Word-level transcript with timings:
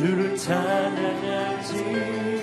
주를 0.00 0.34
찬양하지. 0.34 2.39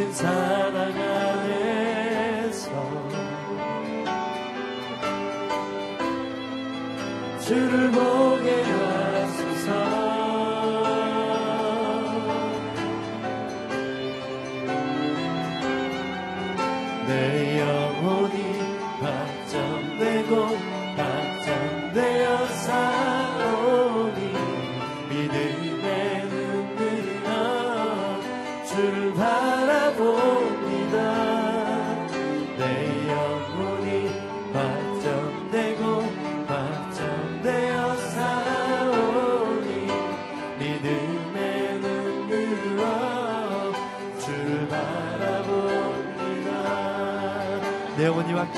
주신 0.00 0.12
사랑 0.14 0.96
안에서 0.96 2.70
주를 7.44 7.90
보게 7.90 8.62
하소서. 8.62 9.66
내 17.06 17.60
영혼이 17.60 18.59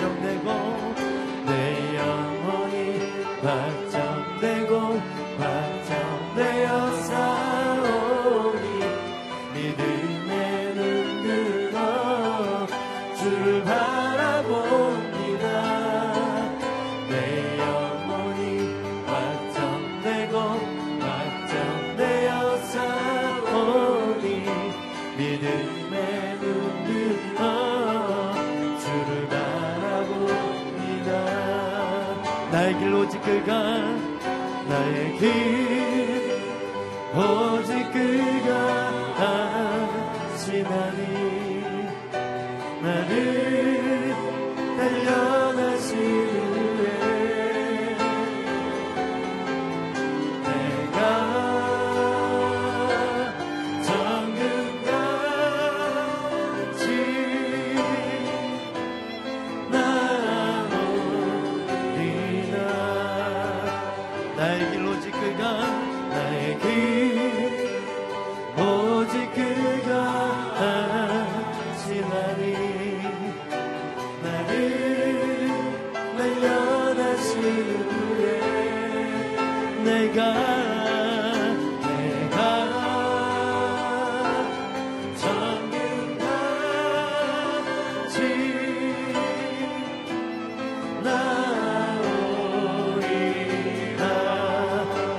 yo 0.01 0.22
나의 32.53 32.79
길 32.79 32.95
오직 32.95 33.21
그가 33.23 33.53
나의 34.69 35.19
길. 35.19 36.33
오직 37.15 37.91
그가 37.93 38.51
아시나니 40.35 41.01
나를 42.83 43.72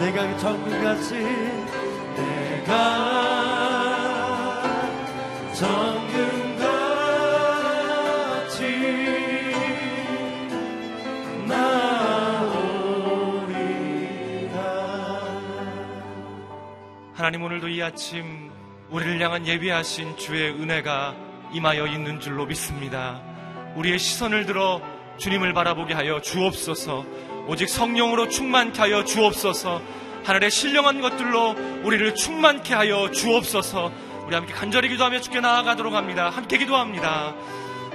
내가 0.04 0.38
정금같이 0.38 1.14
내가 2.14 2.74
정금같이 5.54 6.26
나오리라 11.48 12.18
하나님 17.14 17.44
오늘도 17.44 17.70
이 17.70 17.82
아침 17.82 18.52
우리를 18.90 19.22
향한 19.22 19.48
예비하신 19.48 20.18
주의 20.18 20.52
은혜가 20.52 21.16
임하여 21.54 21.88
있는 21.88 22.20
줄로 22.20 22.46
믿습니다. 22.46 23.22
우리의 23.78 23.98
시선을 24.00 24.48
들어 24.48 24.82
주님을 25.18 25.54
바라보게 25.54 25.94
하여 25.94 26.20
주옵소서 26.20 27.06
오직 27.48 27.68
성령으로 27.68 28.30
충만케 28.30 28.80
하여 28.80 29.04
주옵소서. 29.04 29.82
하늘의 30.24 30.50
신령한 30.50 31.02
것들로 31.02 31.56
우리를 31.84 32.16
충만케 32.16 32.74
하여 32.74 33.12
주옵소서. 33.12 33.92
우리 34.26 34.36
함께 34.36 34.54
간절히 34.54 34.88
기도하며 34.88 35.20
주께 35.20 35.42
나아가도록 35.42 35.94
합니다. 35.94 36.30
함께 36.30 36.58
기도합니다. 36.58 37.36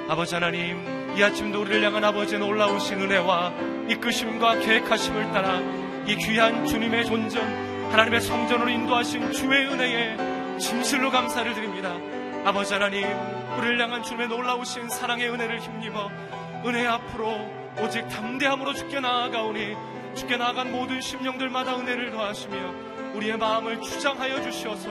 아버지 0.09 0.35
하나님, 0.35 1.17
이 1.17 1.23
아침도 1.23 1.63
우리를 1.63 1.83
향한 1.83 2.05
아버지의 2.05 2.41
놀라우신 2.41 3.01
은혜와 3.01 3.53
이끄심과 3.89 4.59
계획하심을 4.59 5.33
따라 5.33 5.61
이 6.07 6.17
귀한 6.17 6.67
주님의 6.67 7.07
존전, 7.07 7.91
하나님의 7.91 8.21
성전으로 8.21 8.69
인도하신 8.69 9.33
주의 9.33 9.67
은혜에 9.67 10.59
진실로 10.59 11.11
감사를 11.11 11.55
드립니다. 11.55 11.95
아버지 12.45 12.75
하나님, 12.75 13.07
우리를 13.59 13.81
향한 13.81 14.03
주님의 14.03 14.29
놀라우신 14.29 14.91
사랑의 14.91 15.31
은혜를 15.31 15.61
힘입어 15.61 16.11
은혜 16.67 16.87
앞으로 16.87 17.58
오직 17.83 18.09
담대함으로 18.09 18.75
죽게 18.75 19.01
나아가오니 19.01 19.77
죽게 20.15 20.37
나아간 20.37 20.73
모든 20.73 21.01
심령들마다 21.01 21.77
은혜를 21.79 22.11
더하시며 22.11 23.15
우리의 23.15 23.37
마음을 23.39 23.81
주장하여 23.81 24.43
주시어서 24.43 24.89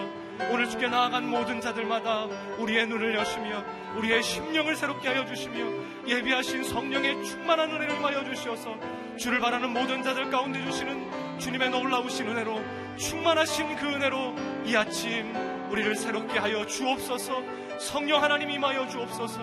오늘 0.52 0.70
죽게 0.70 0.88
나아간 0.88 1.28
모든 1.28 1.60
자들마다 1.60 2.26
우리의 2.60 2.88
눈을 2.88 3.16
여시며 3.16 3.64
우리의 3.96 4.22
심령을 4.22 4.76
새롭게 4.76 5.10
하여 5.10 5.26
주시며 5.26 6.08
예비하신 6.08 6.64
성령의 6.64 7.26
충만한 7.26 7.72
은혜를 7.72 8.00
마여 8.00 8.24
주시어서 8.24 8.76
주를 9.18 9.40
바라는 9.40 9.72
모든 9.74 10.04
자들 10.04 10.30
가운데 10.30 10.64
주시는 10.64 11.40
주님의 11.40 11.72
놀라우신 11.72 12.28
은혜로 12.28 12.62
충만하신 12.98 13.76
그 13.76 13.88
은혜로 13.88 14.36
이 14.66 14.76
아침 14.76 15.36
우리를 15.70 15.96
새롭게 15.96 16.40
하여 16.40 16.66
주옵소서. 16.66 17.42
성령 17.80 18.24
하나님 18.24 18.50
임하여 18.50 18.88
주옵소서. 18.88 19.42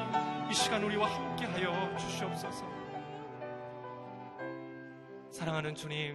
이 0.50 0.55
시간 0.55 0.82
우리와 0.82 1.08
함께 1.08 1.46
하여 1.46 1.91
주시옵소서 1.99 2.73
사랑하는 5.34 5.75
주님 5.75 6.14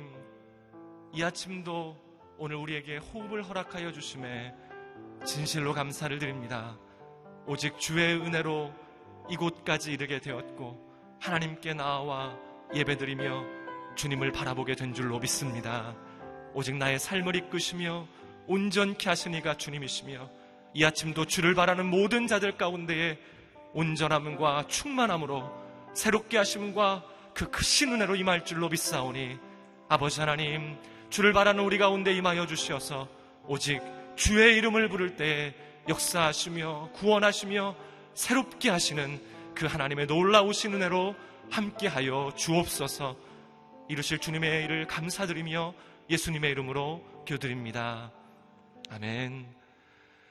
이 1.13 1.21
아침도 1.21 1.97
오늘 2.37 2.55
우리에게 2.55 2.99
호흡을 2.99 3.43
허락하여 3.43 3.91
주심에 3.91 4.53
진실로 5.25 5.73
감사를 5.73 6.17
드립니다. 6.19 6.77
오직 7.45 7.77
주의 7.79 8.15
은혜로 8.15 8.73
이곳까지 9.29 9.91
이르게 9.91 10.21
되었고 10.21 11.17
하나님께 11.19 11.73
나와 11.73 12.33
예배드리며 12.73 13.43
주님을 13.95 14.31
바라보게 14.31 14.75
된 14.75 14.93
줄로 14.93 15.19
믿습니다. 15.19 15.97
오직 16.53 16.77
나의 16.77 16.97
삶을 16.97 17.35
이끄시며 17.35 18.07
온전케 18.47 19.09
하시니가 19.09 19.57
주님이시며 19.57 20.29
이 20.75 20.85
아침도 20.85 21.25
주를 21.25 21.55
바라는 21.55 21.85
모든 21.87 22.25
자들 22.25 22.55
가운데에 22.55 23.19
온전함과 23.73 24.67
충만함으로 24.67 25.51
새롭게 25.93 26.37
하심과 26.37 27.03
그 27.39 27.49
크신 27.49 27.93
은혜로 27.93 28.17
임할 28.17 28.43
줄로 28.43 28.67
믿사오니 28.67 29.39
아버지 29.87 30.19
하나님 30.19 30.77
주를 31.09 31.31
바라는 31.31 31.63
우리 31.63 31.77
가운데 31.77 32.13
임하여 32.13 32.47
주시어서 32.47 33.07
오직 33.47 33.81
주의 34.17 34.57
이름을 34.57 34.89
부를 34.89 35.15
때 35.15 35.55
역사하시며 35.87 36.89
구원하시며 36.95 37.77
새롭게 38.13 38.69
하시는 38.69 39.21
그 39.55 39.67
하나님의 39.67 40.07
놀라우신 40.07 40.73
은혜로 40.73 41.15
함께하여 41.49 42.33
주옵소서 42.35 43.15
이루실 43.87 44.19
주님의 44.19 44.65
일을 44.65 44.87
감사드리며 44.87 45.73
예수님의 46.09 46.51
이름으로 46.51 47.23
기도드립니다. 47.25 48.11
아멘. 48.89 49.47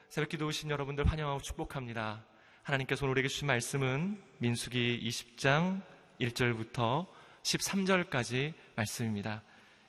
새벽 0.09 0.29
기도 0.29 0.45
오신 0.45 0.69
여러분들 0.69 1.07
환영하고 1.07 1.41
축복합니다. 1.41 2.23
하나님께서 2.61 3.05
오늘 3.05 3.13
우리에게 3.13 3.29
주신 3.29 3.47
말씀은 3.47 4.21
민수기 4.37 5.01
20장 5.09 5.81
1절부터 6.19 7.07
13절까지 7.43 8.53
말씀입니다. 8.75 9.41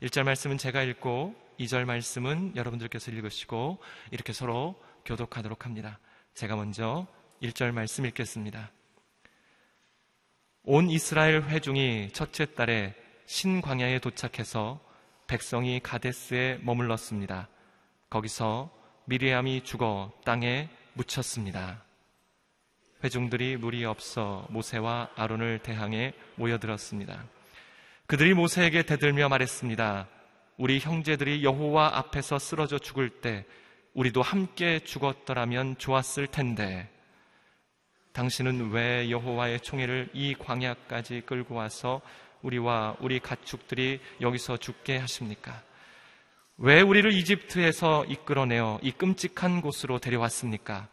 1절 0.03 0.23
말씀은 0.25 0.59
제가 0.59 0.82
읽고 0.82 1.35
2절 1.59 1.85
말씀은 1.85 2.56
여러분들께서 2.56 3.11
읽으시고 3.11 3.79
이렇게 4.11 4.32
서로 4.32 4.81
교독하도록 5.05 5.67
합니다. 5.67 5.99
제가 6.35 6.56
먼저 6.56 7.06
1절 7.43 7.73
말씀 7.73 8.06
읽겠습니다. 8.06 8.71
온 10.62 10.91
이스라엘 10.91 11.43
회중이 11.43 12.11
첫째 12.12 12.55
달에 12.55 12.94
신광야에 13.26 13.99
도착해서 13.99 14.81
백성이 15.26 15.81
가데스에 15.81 16.59
머물렀습니다. 16.62 17.49
거기서 18.09 18.71
미리암이 19.06 19.65
죽어 19.65 20.12
땅에 20.25 20.69
묻혔습니다. 20.94 21.85
회중들이 23.02 23.56
물이 23.56 23.85
없어 23.85 24.47
모세와 24.50 25.11
아론을 25.17 25.61
대항해 25.61 26.12
모여들었습니다. 26.37 27.25
그들이 28.06 28.35
모세에게 28.35 28.82
대들며 28.82 29.29
말했습니다. 29.29 30.08
우리 30.56 30.79
형제들이 30.79 31.43
여호와 31.44 31.97
앞에서 31.97 32.38
쓰러져 32.38 32.79
죽을 32.79 33.08
때 33.08 33.47
우리도 33.94 34.20
함께 34.23 34.81
죽었더라면 34.81 35.79
좋았을 35.79 36.26
텐데 36.26 36.88
당신은 38.12 38.70
왜 38.73 39.11
여호와의 39.11 39.61
총애를 39.61 40.11
이 40.12 40.35
광야까지 40.35 41.23
끌고 41.25 41.55
와서 41.55 42.00
우리와 42.43 42.97
우리 43.00 43.20
가축들이 43.20 44.00
여기서 44.20 44.56
죽게 44.56 44.99
하십니까? 44.99 45.62
왜 46.58 46.82
우리를 46.82 47.11
이집트에서 47.12 48.05
이끌어내어 48.05 48.81
이 48.82 48.91
끔찍한 48.91 49.62
곳으로 49.62 49.99
데려왔습니까? 49.99 50.88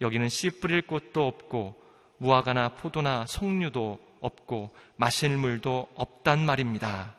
여기는 0.00 0.28
씨 0.28 0.50
뿌릴 0.60 0.82
곳도 0.82 1.26
없고 1.26 1.80
무화과나 2.18 2.70
포도나 2.70 3.26
석류도 3.26 3.98
없고 4.20 4.74
마실 4.96 5.36
물도 5.36 5.88
없단 5.94 6.44
말입니다. 6.44 7.14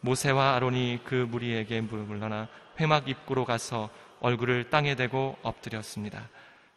모세와 0.00 0.54
아론이 0.54 1.00
그 1.04 1.14
무리에게 1.14 1.80
물러나 1.80 2.48
회막 2.78 3.08
입구로 3.08 3.44
가서 3.44 3.90
얼굴을 4.20 4.70
땅에 4.70 4.94
대고 4.94 5.36
엎드렸습니다. 5.42 6.28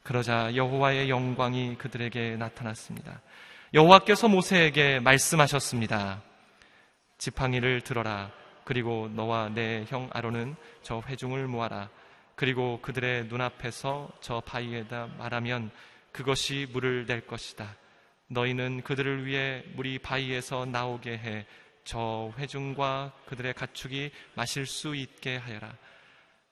그러자 0.03 0.55
여호와의 0.55 1.10
영광이 1.10 1.75
그들에게 1.77 2.38
나타났습니다. 2.38 3.21
여호와께서 3.74 4.27
모세에게 4.27 5.00
말씀하셨습니다. 5.00 6.21
지팡이를 7.17 7.81
들어라. 7.81 8.31
그리고 8.63 9.10
너와 9.13 9.50
내 9.50 9.86
형 9.89 10.10
아론은 10.12 10.55
저 10.81 11.01
회중을 11.07 11.48
모아라. 11.48 11.89
그리고 12.41 12.79
그들의 12.81 13.27
눈앞에서 13.27 14.10
저 14.19 14.41
바위에다 14.41 15.12
말하면 15.17 15.69
그것이 16.12 16.67
물을 16.74 17.05
낼 17.05 17.21
것이다. 17.27 17.77
너희는 18.27 18.81
그들을 18.81 19.25
위해 19.25 19.63
물이 19.75 20.00
바위에서 20.00 20.65
나오게 20.65 21.17
해 21.17 21.45
저 21.83 22.31
회중과 22.38 23.12
그들의 23.27 23.53
가축이 23.53 24.12
마실 24.36 24.65
수 24.65 24.95
있게 24.95 25.38
하여라. 25.38 25.75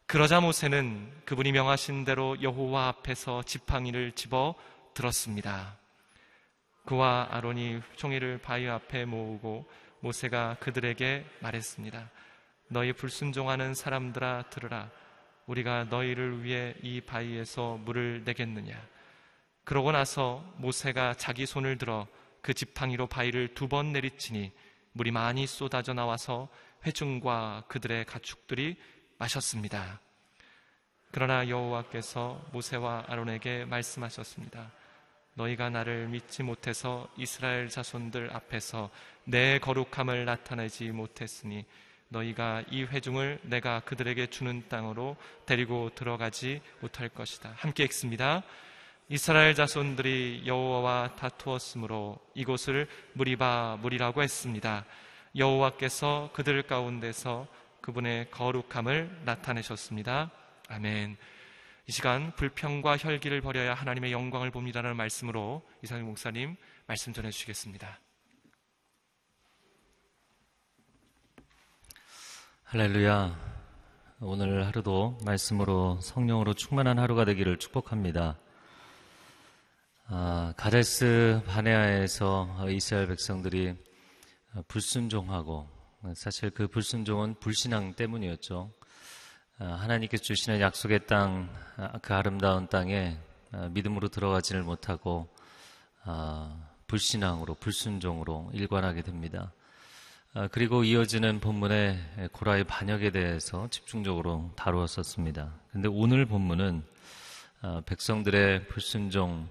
그러자 0.06 0.42
모세는 0.42 1.12
그분이 1.26 1.52
명하신 1.52 2.04
대로 2.04 2.42
여호와 2.42 2.88
앞에서 2.88 3.44
지팡이를 3.44 4.12
집어 4.14 4.56
들었습니다. 4.94 5.78
그와 6.86 7.28
아론이 7.32 7.82
종이를 7.96 8.40
바위 8.40 8.68
앞에 8.68 9.06
모으고 9.06 9.70
모세가 10.00 10.58
그들에게 10.60 11.26
말했습니다. 11.42 12.10
너희 12.70 12.94
불순종하는 12.94 13.76
사람들아 13.76 14.50
들으라. 14.50 14.90
우리가 15.50 15.86
너희를 15.86 16.44
위해 16.44 16.76
이 16.84 17.02
바위에서 17.02 17.78
물을 17.78 18.24
내겠느냐. 18.24 18.80
그러고 19.64 19.92
나서 19.92 20.44
모세가 20.58 21.16
자기 21.16 21.46
손을 21.48 21.78
들어 21.80 22.08
그 22.42 22.54
지팡이로 22.54 23.08
바위를 23.08 23.56
두 23.56 23.68
번 23.68 23.92
내리치니 23.92 24.52
물이 24.94 25.12
많이 25.12 25.48
쏟아져 25.48 25.94
나와서 25.94 26.50
회중과 26.86 27.64
그들의 27.68 28.06
가축들이 28.06 28.78
마셨습니다. 29.18 30.00
그러나 31.12 31.50
여호와께서 31.50 32.46
모세와 32.52 33.06
아론에게 33.08 33.66
말씀하셨습니다. 33.66 34.72
너희가 35.34 35.72
나를 35.72 36.10
믿지 36.10 36.44
못해서 36.44 37.10
이스라엘 37.18 37.70
자손들 37.70 38.30
앞에서 38.36 38.92
내 39.24 39.58
거룩함을 39.60 40.26
나타내지 40.26 40.92
못했으니 40.92 41.66
너희가 42.10 42.64
이 42.70 42.84
회중을 42.84 43.40
내가 43.44 43.80
그들에게 43.82 44.28
주는 44.28 44.64
땅으로 44.68 45.16
데리고 45.46 45.90
들어가지 45.96 46.62
못할 46.82 47.10
것이다. 47.10 47.54
함께 47.56 47.84
읽습니다. 47.86 48.44
이스라엘 49.08 49.56
자손들이 49.56 50.44
여호와와 50.46 51.16
다투었으므로 51.16 52.20
이곳을 52.36 52.88
무리바 53.14 53.80
무리라고 53.82 54.22
했습니다. 54.22 54.86
여호와께서 55.36 56.30
그들 56.34 56.64
가운데서 56.64 57.48
그분의 57.82 58.30
거룩함을 58.32 59.22
나타내셨습니다. 59.26 60.32
아멘. 60.68 61.18
이 61.88 61.92
시간 61.92 62.36
불평과 62.36 62.98
혈기를 62.98 63.42
버려야 63.42 63.74
하나님의 63.74 64.12
영광을 64.12 64.52
봅니다라는 64.52 64.96
말씀으로 64.96 65.68
이상희 65.84 66.04
목사님 66.04 66.56
말씀 66.86 67.14
전해 67.14 67.32
주시겠습니다. 67.32 68.00
할렐루야. 72.72 73.36
오늘 74.20 74.68
하루도 74.68 75.18
말씀으로 75.26 76.00
성령으로 76.02 76.54
충만한 76.54 77.00
하루가 77.00 77.26
되기를 77.26 77.58
축복합니다. 77.58 78.38
아, 80.06 80.54
가데스 80.56 81.42
바네아에서 81.48 82.68
이스라엘 82.70 83.08
백성들이 83.08 83.74
불순종하고 84.68 85.68
사실 86.14 86.52
그 86.52 86.68
불순종은 86.68 87.40
불신앙 87.40 87.96
때문이었죠. 87.96 88.72
아, 89.58 89.66
하나님께서 89.66 90.22
주시는 90.22 90.62
약속의 90.62 91.08
땅, 91.08 91.52
그 92.04 92.14
아름다운 92.14 92.68
땅에 92.68 93.18
믿음으로 93.72 94.10
들어가지를 94.10 94.62
못하고 94.62 95.28
불신앙으로 96.86 97.56
불순종으로 97.56 98.52
일관하게 98.54 99.02
됩니다. 99.02 99.54
아, 100.40 100.48
그리고 100.48 100.86
이어지는 100.86 101.42
본문의 101.42 102.00
고라의 102.32 102.64
반역에 102.64 103.10
대해서 103.10 103.68
집중적으로 103.70 104.54
다루었었습니다. 104.56 105.54
근데 105.74 105.90
오늘 105.90 106.26
본문은 106.26 106.82
아, 107.60 107.82
백성들의 107.86 108.70
불순종의 108.70 109.50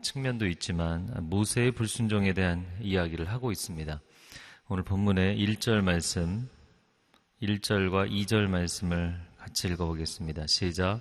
측면도 0.00 0.46
있지만 0.46 1.12
모세의 1.22 1.72
불순종에 1.72 2.32
대한 2.32 2.64
이야기를 2.80 3.28
하고 3.28 3.50
있습니다. 3.50 4.00
오늘 4.68 4.84
본문의 4.84 5.36
1절 5.36 5.82
말씀, 5.82 6.48
1절과 7.42 8.08
2절 8.12 8.46
말씀을 8.46 9.20
같이 9.36 9.66
읽어보겠습니다. 9.66 10.46
시작. 10.46 11.00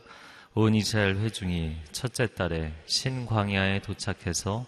온 0.55 0.73
이스라엘 0.73 1.17
회중이 1.17 1.77
첫째 1.91 2.25
달에 2.33 2.73
신광야에 2.87 3.81
도착해서 3.83 4.65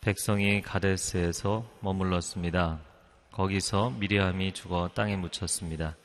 백성이 0.00 0.62
가데스에서 0.62 1.68
머물렀습니다. 1.80 2.93
거기서 3.34 3.90
미리암이 3.98 4.52
죽어 4.52 4.88
땅에 4.94 5.16
묻혔습니다. 5.16 5.96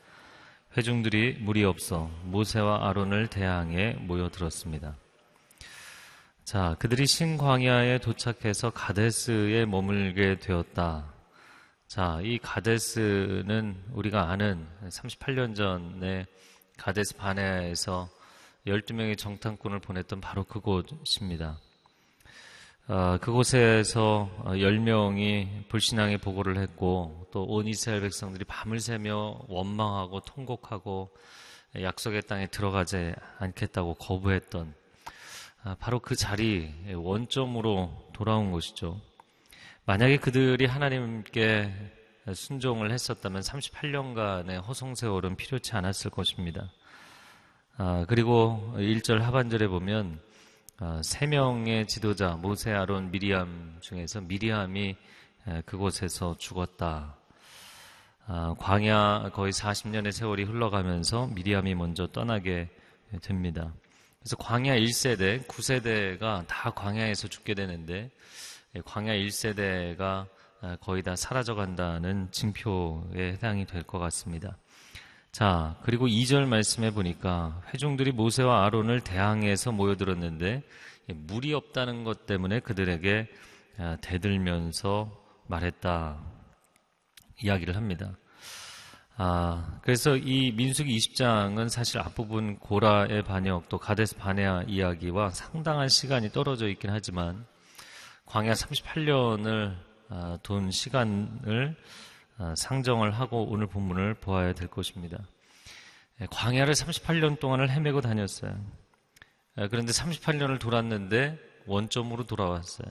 회중들이 0.76 1.34
물이 1.38 1.62
없어 1.62 2.10
모세와 2.24 2.88
아론을 2.88 3.28
대항해 3.28 3.92
모여들었습니다. 4.00 4.96
자, 6.42 6.74
그들이 6.80 7.06
신광야에 7.06 7.98
도착해서 7.98 8.70
가데스에 8.70 9.64
머물게 9.64 10.40
되었다. 10.40 11.14
자, 11.86 12.18
이 12.24 12.38
가데스는 12.38 13.76
우리가 13.92 14.28
아는 14.30 14.66
38년 14.88 15.54
전에 15.54 16.26
가데스 16.78 17.16
바네아에서 17.16 18.08
12명의 18.66 19.16
정탐꾼을 19.16 19.78
보냈던 19.78 20.20
바로 20.20 20.42
그곳입니다. 20.42 21.60
어, 22.92 23.18
그곳에서 23.18 24.28
10명이 24.46 25.68
불신앙의 25.68 26.18
보고를 26.18 26.58
했고 26.58 27.28
또 27.30 27.44
온 27.44 27.68
이스라엘 27.68 28.00
백성들이 28.00 28.44
밤을 28.46 28.80
새며 28.80 29.42
원망하고 29.46 30.18
통곡하고 30.22 31.08
약속의 31.80 32.22
땅에 32.22 32.48
들어가지 32.48 33.14
않겠다고 33.38 33.94
거부했던 33.94 34.74
아, 35.62 35.76
바로 35.78 36.00
그 36.00 36.16
자리 36.16 36.74
원점으로 36.92 38.10
돌아온 38.12 38.50
것이죠. 38.50 39.00
만약에 39.84 40.16
그들이 40.16 40.66
하나님께 40.66 41.72
순종을 42.34 42.90
했었다면 42.90 43.42
38년간의 43.42 44.66
허송 44.66 44.96
세월은 44.96 45.36
필요치 45.36 45.76
않았을 45.76 46.10
것입니다. 46.10 46.72
아, 47.76 48.04
그리고 48.08 48.74
1절 48.78 49.20
하반절에 49.20 49.68
보면 49.68 50.18
어, 50.18 50.29
세 51.02 51.26
명의 51.26 51.86
지도자 51.86 52.36
모세, 52.36 52.72
아론, 52.72 53.10
미리암 53.10 53.78
중에서 53.80 54.22
미리암이 54.22 54.96
그곳에서 55.66 56.36
죽었다. 56.38 57.16
아, 58.26 58.54
광야 58.58 59.30
거의 59.34 59.52
40년의 59.52 60.12
세월이 60.12 60.44
흘러가면서 60.44 61.26
미리암이 61.26 61.74
먼저 61.74 62.06
떠나게 62.06 62.70
됩니다. 63.20 63.74
그래서 64.20 64.36
광야 64.36 64.76
1세대, 64.76 65.46
9세대가 65.46 66.46
다 66.46 66.70
광야에서 66.70 67.28
죽게 67.28 67.54
되는데 67.54 68.10
광야 68.86 69.12
1세대가 69.12 70.28
거의 70.80 71.02
다 71.02 71.14
사라져 71.16 71.54
간다는 71.54 72.30
징표에 72.30 73.32
해당이 73.32 73.66
될 73.66 73.82
것 73.82 73.98
같습니다. 73.98 74.56
자, 75.32 75.76
그리고 75.84 76.08
2절 76.08 76.46
말씀해 76.46 76.92
보니까 76.92 77.62
회중들이 77.72 78.10
모세와 78.10 78.64
아론을 78.66 79.00
대항해서 79.00 79.70
모여들었는데 79.70 80.62
물이 81.06 81.54
없다는 81.54 82.02
것 82.04 82.26
때문에 82.26 82.60
그들에게 82.60 83.28
아, 83.78 83.96
대들면서 84.00 85.10
말했다. 85.46 86.18
이야기를 87.42 87.76
합니다. 87.76 88.16
아, 89.16 89.78
그래서 89.82 90.16
이 90.16 90.52
민수기 90.52 90.96
20장은 90.96 91.68
사실 91.68 92.00
앞부분 92.00 92.58
고라의 92.58 93.22
반역 93.22 93.68
또 93.68 93.78
가데스 93.78 94.16
바네아 94.16 94.64
이야기와 94.66 95.30
상당한 95.30 95.88
시간이 95.88 96.30
떨어져 96.30 96.68
있긴 96.68 96.90
하지만 96.90 97.46
광야 98.26 98.52
38년을 98.52 99.76
아, 100.08 100.38
돈 100.42 100.70
시간을 100.70 101.76
어, 101.76 102.09
상정을 102.56 103.10
하고 103.12 103.44
오늘 103.50 103.66
본문을 103.66 104.14
보아야 104.14 104.52
될 104.52 104.68
것입니다. 104.68 105.18
예, 106.20 106.26
광야를 106.30 106.74
38년 106.74 107.38
동안을 107.38 107.70
헤매고 107.70 108.00
다녔어요. 108.00 108.58
예, 109.58 109.68
그런데 109.68 109.92
38년을 109.92 110.60
돌았는데 110.60 111.38
원점으로 111.66 112.24
돌아왔어요. 112.24 112.88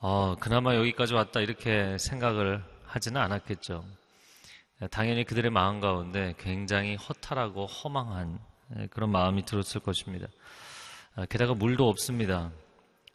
어, 0.00 0.36
그나마 0.38 0.76
여기까지 0.76 1.14
왔다 1.14 1.40
이렇게 1.40 1.96
생각을 1.98 2.62
하지는 2.84 3.20
않았겠죠. 3.20 3.84
예, 4.82 4.86
당연히 4.88 5.24
그들의 5.24 5.50
마음 5.50 5.80
가운데 5.80 6.34
굉장히 6.38 6.96
허탈하고 6.96 7.66
허망한 7.66 8.38
그런 8.90 9.10
마음이 9.10 9.44
들었을 9.44 9.80
것입니다. 9.80 10.26
아, 11.16 11.26
게다가 11.26 11.54
물도 11.54 11.88
없습니다. 11.88 12.52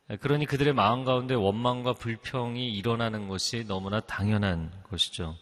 예, 0.10 0.18
그러니 0.18 0.46
그들의 0.46 0.74
마음 0.74 1.06
가운데 1.06 1.34
원망과 1.34 1.94
불평이 1.94 2.74
일어나는 2.74 3.28
것이 3.30 3.64
너무나 3.66 4.02
당연한 4.02 4.72
것이죠. 4.84 5.38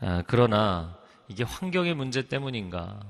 아, 0.00 0.22
그러나 0.26 0.98
이게 1.28 1.44
환경의 1.44 1.94
문제 1.94 2.28
때문인가? 2.28 3.00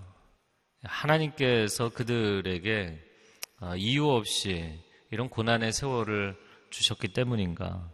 하나님께서 0.84 1.88
그들에게 1.88 3.04
아, 3.58 3.74
이유 3.76 4.08
없이 4.08 4.78
이런 5.10 5.28
고난의 5.28 5.72
세월을 5.72 6.36
주셨기 6.70 7.08
때문인가? 7.08 7.90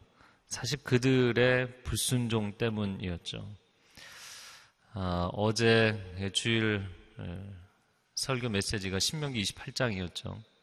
사실 0.46 0.78
그들의 0.82 1.82
불순종 1.84 2.58
때문이었죠. 2.58 3.48
어제 5.32 6.30
주일 6.32 6.86
설교 8.14 8.50
메시지가 8.50 9.00
신명기 9.00 9.42
28장이었죠. 9.42 10.53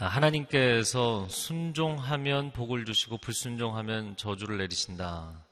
아, 0.00 0.06
하나님께서 0.06 1.26
순종하면 1.28 2.52
복을 2.52 2.84
주시고 2.84 3.18
불순종하면 3.18 4.16
저주를 4.16 4.58
내리신다. 4.58 5.44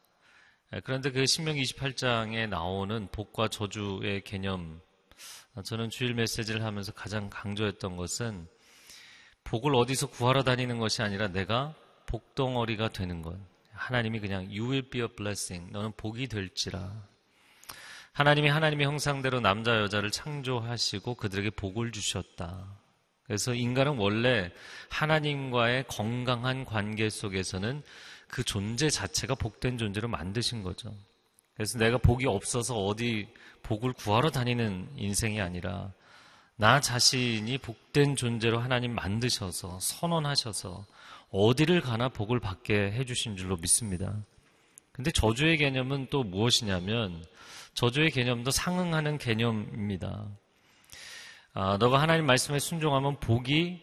아, 0.71 0.81
그런데 0.85 1.11
그 1.11 1.27
신명 1.27 1.57
28장에 1.57 2.49
나오는 2.49 3.09
복과 3.11 3.49
저주의 3.49 4.23
개념, 4.23 4.81
아, 5.57 5.63
저는 5.63 5.91
주일 5.91 6.15
메시지를 6.15 6.63
하면서 6.63 6.93
가장 6.93 7.29
강조했던 7.29 7.97
것은 7.97 8.47
복을 9.43 9.75
어디서 9.75 10.11
구하러 10.11 10.45
다니는 10.45 10.79
것이 10.79 11.03
아니라 11.03 11.27
내가 11.27 11.75
복덩어리가 12.07 12.91
되는 12.91 13.23
것. 13.23 13.37
하나님이 13.73 14.21
그냥 14.21 14.45
you 14.45 14.71
will 14.71 14.89
be 14.89 15.01
a 15.01 15.09
blessing. 15.09 15.73
너는 15.73 15.91
복이 15.97 16.29
될지라. 16.29 16.93
하나님이 18.13 18.49
하나님의 18.49 18.87
형상대로 18.87 19.41
남자 19.41 19.81
여자를 19.81 20.13
창조하시고 20.13 21.17
그들에게 21.17 21.51
복을 21.51 21.91
주셨다. 21.91 22.86
그래서 23.27 23.55
인간은 23.55 23.99
원래 23.99 24.51
하나님과의 24.89 25.85
건강한 25.89 26.65
관계 26.65 27.11
속에서는 27.11 27.83
그 28.29 28.45
존재 28.45 28.89
자체가 28.89 29.35
복된 29.35 29.79
존재로 29.79 30.09
만드신 30.09 30.63
거죠. 30.63 30.95
그래서 31.55 31.79
내가 31.79 31.99
복이 31.99 32.27
없어서 32.27 32.77
어디 32.85 33.29
복을 33.63 33.93
구하러 33.93 34.31
다니는 34.31 34.89
인생이 34.97 35.41
아니라 35.41 35.93
나 36.57 36.81
자신이 36.81 37.59
복된 37.59 38.17
존재로 38.17 38.61
하나님 38.61 38.95
만드셔서 38.95 39.79
선언하셔서 39.81 40.87
어디를 41.31 41.81
가나 41.81 42.09
복을 42.09 42.41
받게 42.41 42.93
해주신 42.93 43.37
줄로 43.37 43.57
믿습니다. 43.57 44.15
근데 44.93 45.11
저주의 45.11 45.59
개념은 45.59 46.07
또 46.11 46.23
무엇이냐면 46.23 47.25
저주의 47.75 48.11
개념도 48.11 48.51
상응하는 48.51 49.19
개념입니다. 49.19 50.27
아, 51.59 51.79
너가 51.79 52.03
하나님 52.03 52.27
말씀에 52.27 52.59
순종하면 52.59 53.19
복이 53.19 53.81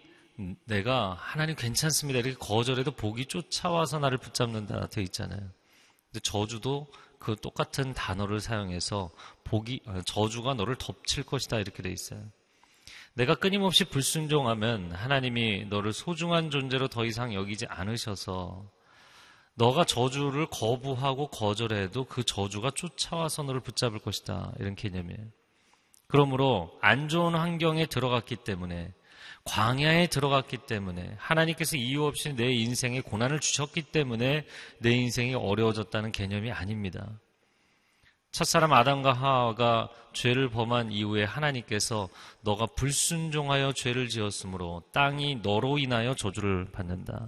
내가 0.65 1.17
하나님 1.19 1.55
괜찮습니다. 1.55 2.19
이렇게 2.19 2.37
거절해도 2.37 2.91
복이 2.91 3.25
쫓아와서 3.25 3.97
나를 3.97 4.19
붙잡는다 4.19 4.89
되어 4.89 5.03
있잖아요. 5.05 5.39
근데 5.39 6.19
저주도 6.21 6.85
그 7.17 7.35
똑같은 7.35 7.95
단어를 7.95 8.41
사용해서 8.41 9.09
복이 9.43 9.81
아, 9.87 10.03
저주가 10.05 10.53
너를 10.53 10.75
덮칠 10.75 11.23
것이다 11.23 11.57
이렇게 11.57 11.81
되어 11.81 11.91
있어요. 11.91 12.21
내가 13.15 13.33
끊임없이 13.33 13.85
불순종하면 13.85 14.91
하나님이 14.91 15.65
너를 15.65 15.93
소중한 15.93 16.51
존재로 16.51 16.89
더 16.89 17.05
이상 17.05 17.33
여기지 17.33 17.65
않으셔서 17.65 18.69
너가 19.55 19.83
저주를 19.83 20.45
거부하고 20.45 21.29
거절해도 21.29 22.05
그 22.05 22.23
저주가 22.23 22.69
쫓아와서 22.69 23.41
너를 23.41 23.61
붙잡을 23.61 23.97
것이다. 23.97 24.53
이런 24.59 24.75
개념이에요. 24.75 25.25
그러므로 26.07 26.77
안 26.81 27.07
좋은 27.07 27.35
환경에 27.35 27.85
들어갔기 27.85 28.37
때문에 28.37 28.93
광야에 29.45 30.07
들어갔기 30.07 30.57
때문에 30.57 31.15
하나님께서 31.17 31.75
이유 31.75 32.05
없이 32.05 32.33
내 32.33 32.51
인생에 32.51 33.01
고난을 33.01 33.39
주셨기 33.39 33.81
때문에 33.83 34.45
내 34.79 34.91
인생이 34.91 35.35
어려워졌다는 35.35 36.11
개념이 36.11 36.51
아닙니다. 36.51 37.09
첫사람 38.31 38.73
아담과 38.73 39.13
하와가 39.13 39.89
죄를 40.13 40.49
범한 40.49 40.91
이후에 40.91 41.23
하나님께서 41.23 42.09
너가 42.41 42.65
불순종하여 42.65 43.73
죄를 43.73 44.07
지었으므로 44.07 44.83
땅이 44.91 45.41
너로 45.43 45.77
인하여 45.77 46.15
저주를 46.15 46.71
받는다. 46.71 47.27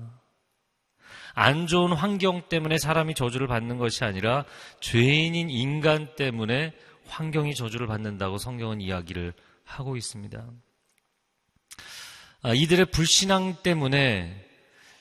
안 1.35 1.67
좋은 1.67 1.91
환경 1.91 2.43
때문에 2.47 2.77
사람이 2.77 3.13
저주를 3.13 3.45
받는 3.45 3.77
것이 3.77 4.03
아니라 4.03 4.45
죄인인 4.79 5.49
인간 5.49 6.15
때문에 6.15 6.73
환경이 7.07 7.55
저주를 7.55 7.87
받는다고 7.87 8.37
성경은 8.37 8.81
이야기를 8.81 9.33
하고 9.63 9.95
있습니다. 9.97 10.45
아, 12.41 12.53
이들의 12.53 12.85
불신앙 12.87 13.57
때문에 13.63 14.45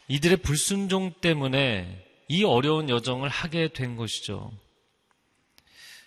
이들의 0.08 0.38
불순종 0.38 1.14
때문에 1.20 2.04
이 2.28 2.44
어려운 2.44 2.88
여정을 2.88 3.28
하게 3.28 3.68
된 3.68 3.96
것이죠. 3.96 4.52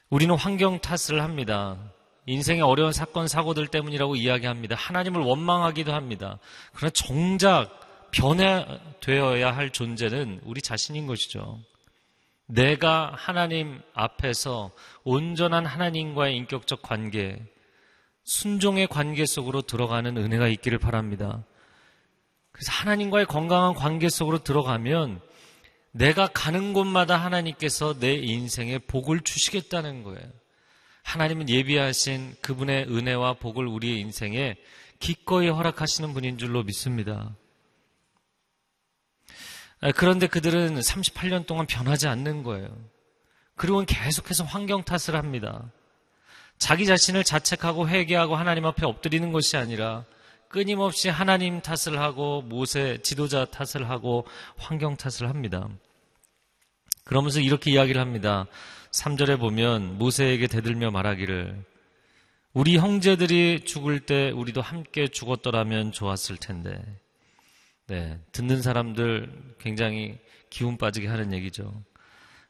우리는 0.09 0.33
환경 0.35 0.79
탓을 0.79 1.21
합니다. 1.21 1.77
인생의 2.25 2.61
어려운 2.61 2.91
사건, 2.91 3.27
사고들 3.27 3.67
때문이라고 3.67 4.15
이야기합니다. 4.15 4.75
하나님을 4.75 5.21
원망하기도 5.21 5.93
합니다. 5.93 6.39
그러나 6.73 6.91
정작 6.91 8.09
변화되어야 8.11 9.55
할 9.55 9.71
존재는 9.71 10.41
우리 10.43 10.61
자신인 10.61 11.07
것이죠. 11.07 11.59
내가 12.47 13.11
하나님 13.15 13.81
앞에서 13.93 14.71
온전한 15.03 15.65
하나님과의 15.65 16.35
인격적 16.37 16.81
관계, 16.81 17.39
순종의 18.23 18.87
관계 18.87 19.25
속으로 19.25 19.61
들어가는 19.61 20.17
은혜가 20.17 20.47
있기를 20.47 20.79
바랍니다. 20.79 21.43
그래서 22.51 22.71
하나님과의 22.71 23.25
건강한 23.25 23.73
관계 23.73 24.09
속으로 24.09 24.39
들어가면 24.39 25.21
내가 25.91 26.27
가는 26.27 26.73
곳마다 26.73 27.17
하나님께서 27.17 27.99
내 27.99 28.13
인생에 28.13 28.79
복을 28.79 29.21
주시겠다는 29.21 30.03
거예요. 30.03 30.27
하나님은 31.03 31.49
예비하신 31.49 32.35
그분의 32.41 32.85
은혜와 32.89 33.35
복을 33.35 33.65
우리의 33.65 33.99
인생에 34.01 34.55
기꺼이 34.99 35.47
허락하시는 35.47 36.13
분인 36.13 36.37
줄로 36.37 36.63
믿습니다. 36.63 37.35
아, 39.81 39.91
그런데 39.91 40.27
그들은 40.27 40.79
38년 40.79 41.45
동안 41.45 41.67
변하지 41.67 42.07
않는 42.07 42.43
거예요. 42.43 42.69
그리고 43.55 43.83
계속해서 43.85 44.43
환경 44.43 44.83
탓을 44.83 45.15
합니다. 45.15 45.71
자기 46.57 46.85
자신을 46.85 47.23
자책하고 47.23 47.87
회개하고 47.87 48.35
하나님 48.35 48.65
앞에 48.65 48.85
엎드리는 48.85 49.31
것이 49.31 49.57
아니라 49.57 50.05
끊임없이 50.49 51.09
하나님 51.09 51.61
탓을 51.61 51.99
하고 51.99 52.41
모세 52.41 52.99
지도자 53.03 53.45
탓을 53.45 53.89
하고 53.89 54.25
환경 54.57 54.95
탓을 54.95 55.29
합니다. 55.29 55.67
그러면서 57.03 57.39
이렇게 57.39 57.71
이야기를 57.71 58.01
합니다. 58.01 58.47
3절에 58.91 59.39
보면 59.39 59.97
모세에게 59.97 60.47
대들며 60.47 60.91
말하기를 60.91 61.63
우리 62.53 62.77
형제들이 62.77 63.65
죽을 63.65 63.99
때 63.99 64.31
우리도 64.31 64.61
함께 64.61 65.07
죽었더라면 65.07 65.91
좋았을 65.91 66.37
텐데. 66.37 66.81
네, 67.87 68.19
듣는 68.31 68.61
사람들 68.61 69.55
굉장히 69.59 70.19
기운 70.49 70.77
빠지게 70.77 71.07
하는 71.07 71.33
얘기죠. 71.33 71.83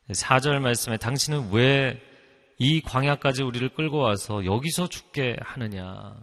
4절 0.10 0.60
말씀에 0.60 0.98
당신은 0.98 1.52
왜 1.52 2.08
이 2.60 2.82
광야까지 2.82 3.44
우리를 3.44 3.70
끌고 3.70 3.98
와서 3.98 4.44
여기서 4.46 4.88
죽게 4.88 5.38
하느냐? 5.42 6.16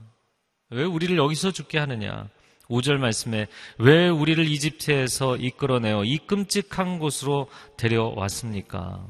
왜 0.71 0.83
우리를 0.83 1.17
여기서 1.17 1.53
죽게 1.53 1.79
하느냐? 1.79 2.29
5절 2.69 2.97
말씀에 2.97 3.47
왜 3.79 4.09
우리를 4.09 4.45
이집트에서 4.45 5.37
이끌어내어 5.37 6.05
이 6.05 6.19
끔찍한 6.19 6.99
곳으로 6.99 7.49
데려왔습니까? 7.77 9.07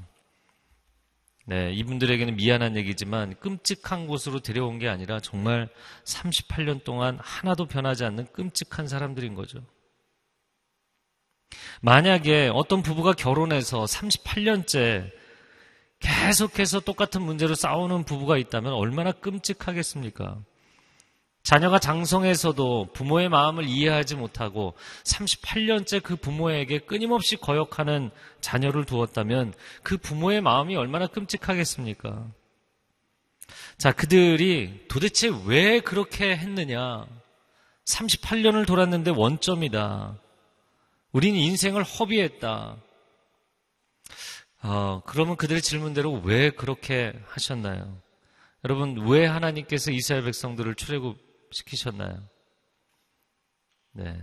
네, 1.46 1.72
이분들에게는 1.72 2.36
미안한 2.36 2.76
얘기지만 2.76 3.38
끔찍한 3.38 4.06
곳으로 4.06 4.40
데려온 4.40 4.78
게 4.78 4.88
아니라 4.88 5.20
정말 5.20 5.68
38년 6.04 6.84
동안 6.84 7.18
하나도 7.22 7.66
변하지 7.66 8.04
않는 8.04 8.32
끔찍한 8.32 8.86
사람들인 8.86 9.34
거죠. 9.34 9.60
만약에 11.80 12.50
어떤 12.52 12.82
부부가 12.82 13.12
결혼해서 13.12 13.84
38년째 13.84 15.10
계속해서 16.00 16.80
똑같은 16.80 17.22
문제로 17.22 17.54
싸우는 17.54 18.04
부부가 18.04 18.36
있다면 18.36 18.72
얼마나 18.72 19.12
끔찍하겠습니까? 19.12 20.38
자녀가 21.42 21.78
장성해서도 21.78 22.88
부모의 22.94 23.28
마음을 23.28 23.64
이해하지 23.66 24.16
못하고 24.16 24.74
38년째 25.04 26.02
그 26.02 26.16
부모에게 26.16 26.78
끊임없이 26.80 27.36
거역하는 27.36 28.10
자녀를 28.40 28.86
두었다면 28.86 29.52
그 29.82 29.98
부모의 29.98 30.40
마음이 30.40 30.74
얼마나 30.74 31.06
끔찍하겠습니까? 31.06 32.26
자, 33.76 33.92
그들이 33.92 34.86
도대체 34.88 35.30
왜 35.44 35.80
그렇게 35.80 36.34
했느냐? 36.34 37.06
38년을 37.84 38.66
돌았는데 38.66 39.10
원점이다. 39.10 40.18
우리는 41.14 41.38
인생을 41.38 41.84
허비했다. 41.84 42.76
어, 44.64 45.02
그러면 45.06 45.36
그들의 45.36 45.62
질문대로 45.62 46.20
왜 46.24 46.50
그렇게 46.50 47.12
하셨나요? 47.28 48.02
여러분, 48.64 49.06
왜 49.06 49.24
하나님께서 49.24 49.92
이스라엘 49.92 50.24
백성들을 50.24 50.74
출애굽 50.74 51.16
시키셨나요? 51.52 52.20
네. 53.92 54.20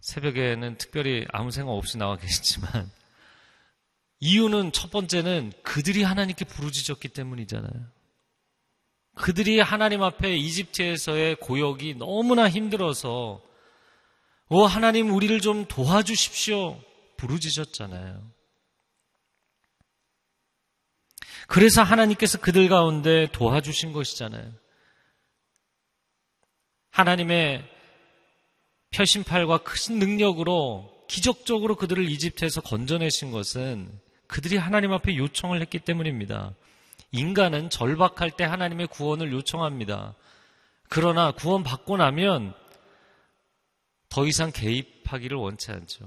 새벽에는 0.00 0.76
특별히 0.76 1.24
아무 1.32 1.50
생각 1.50 1.72
없이 1.72 1.96
나와 1.96 2.18
계시지만 2.18 2.90
이유는 4.20 4.72
첫 4.72 4.90
번째는 4.90 5.52
그들이 5.62 6.02
하나님께 6.02 6.44
부르짖었기 6.44 7.08
때문이잖아요. 7.08 7.86
그들이 9.14 9.60
하나님 9.60 10.02
앞에 10.02 10.36
이집트에서의 10.36 11.36
고역이 11.36 11.94
너무나 11.94 12.50
힘들어서 12.50 13.40
오 14.48 14.64
하나님 14.64 15.14
우리를 15.14 15.40
좀 15.40 15.66
도와주십시오 15.66 16.80
부르짖었잖아요. 17.16 18.30
그래서 21.48 21.82
하나님께서 21.82 22.38
그들 22.38 22.68
가운데 22.68 23.28
도와주신 23.32 23.92
것이잖아요. 23.92 24.52
하나님의 26.90 27.68
표심팔과 28.94 29.58
큰 29.58 29.98
능력으로 29.98 30.92
기적적으로 31.08 31.76
그들을 31.76 32.08
이집트에서 32.08 32.60
건져내신 32.60 33.30
것은 33.32 33.90
그들이 34.26 34.56
하나님 34.56 34.92
앞에 34.92 35.16
요청을 35.16 35.60
했기 35.60 35.78
때문입니다. 35.78 36.54
인간은 37.10 37.68
절박할 37.70 38.30
때 38.30 38.44
하나님의 38.44 38.86
구원을 38.86 39.32
요청합니다. 39.32 40.14
그러나 40.88 41.32
구원받고 41.32 41.98
나면 41.98 42.54
더 44.12 44.26
이상 44.26 44.52
개입하기를 44.52 45.38
원치 45.38 45.72
않죠. 45.72 46.06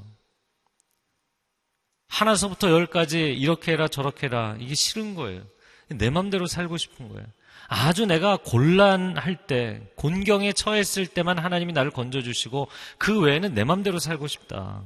하나서부터 2.07 2.69
열까지 2.69 3.19
이렇게 3.33 3.71
해라 3.71 3.87
저렇게 3.87 4.27
해라 4.27 4.55
이게 4.59 4.75
싫은 4.75 5.15
거예요. 5.15 5.41
내 5.87 6.11
맘대로 6.11 6.45
살고 6.45 6.77
싶은 6.77 7.09
거예요. 7.09 7.25
아주 7.67 8.05
내가 8.05 8.37
곤란할 8.37 9.47
때, 9.47 9.81
곤경에 9.95 10.53
처했을 10.53 11.07
때만 11.07 11.39
하나님이 11.39 11.73
나를 11.73 11.89
건져주시고 11.89 12.67
그 12.99 13.19
외에는 13.21 13.55
내 13.55 13.63
맘대로 13.63 13.97
살고 13.97 14.27
싶다. 14.27 14.83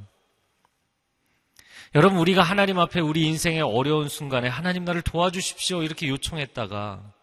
여러분, 1.96 2.20
우리가 2.20 2.42
하나님 2.42 2.80
앞에 2.80 3.02
우리 3.02 3.26
인생의 3.26 3.62
어려운 3.62 4.08
순간에 4.08 4.48
하나님 4.48 4.86
나를 4.86 5.02
도와주십시오. 5.02 5.84
이렇게 5.84 6.08
요청했다가, 6.08 7.14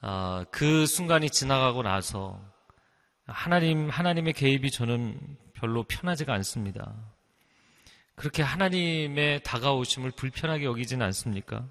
아, 0.00 0.44
그 0.50 0.86
순간이 0.86 1.30
지나가고 1.30 1.84
나서 1.84 2.40
하나님, 3.32 3.88
하나님의 3.88 4.32
개입이 4.32 4.70
저는 4.70 5.18
별로 5.54 5.84
편하지가 5.84 6.32
않습니다. 6.34 6.92
그렇게 8.14 8.42
하나님의 8.42 9.42
다가오심을 9.42 10.10
불편하게 10.12 10.64
여기지는 10.64 11.04
않습니까? 11.06 11.64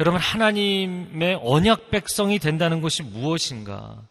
여러분, 0.00 0.20
하나님의 0.20 1.40
언약 1.42 1.90
백성이 1.90 2.38
된다는 2.38 2.80
것이 2.80 3.02
무엇인가? 3.02 4.02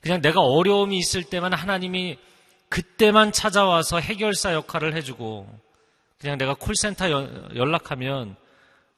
그냥 0.00 0.20
내가 0.20 0.40
어려움이 0.40 0.98
있을 0.98 1.24
때만 1.24 1.54
하나님이 1.54 2.18
그때만 2.68 3.32
찾아와서 3.32 4.00
해결사 4.00 4.52
역할을 4.54 4.94
해주고, 4.96 5.48
그냥 6.18 6.38
내가 6.38 6.54
콜센터 6.54 7.10
연락하면 7.54 8.36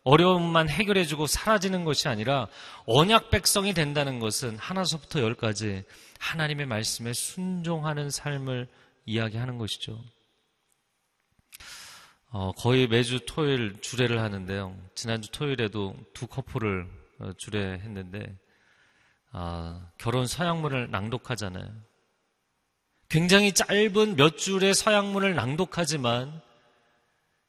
어려움만 0.04 0.68
해결해주고 0.68 1.26
사라지는 1.26 1.84
것이 1.84 2.08
아니라 2.08 2.46
언약 2.86 3.30
백성이 3.30 3.72
된다는 3.72 4.20
것은 4.20 4.58
하나서부터 4.58 5.20
열까지 5.20 5.84
하나님의 6.24 6.66
말씀에 6.66 7.12
순종하는 7.12 8.08
삶을 8.08 8.66
이야기하는 9.04 9.58
것이죠. 9.58 10.02
어, 12.30 12.52
거의 12.52 12.88
매주 12.88 13.20
토요일 13.26 13.80
주례를 13.80 14.20
하는데요. 14.20 14.76
지난주 14.94 15.30
토요일에도 15.30 15.94
두 16.14 16.26
커플을 16.26 16.88
어, 17.20 17.32
주례했는데 17.36 18.38
아, 19.32 19.90
결혼 19.98 20.26
서약문을 20.26 20.90
낭독하잖아요. 20.90 21.68
굉장히 23.08 23.52
짧은 23.52 24.16
몇 24.16 24.38
줄의 24.38 24.74
서약문을 24.74 25.34
낭독하지만 25.34 26.40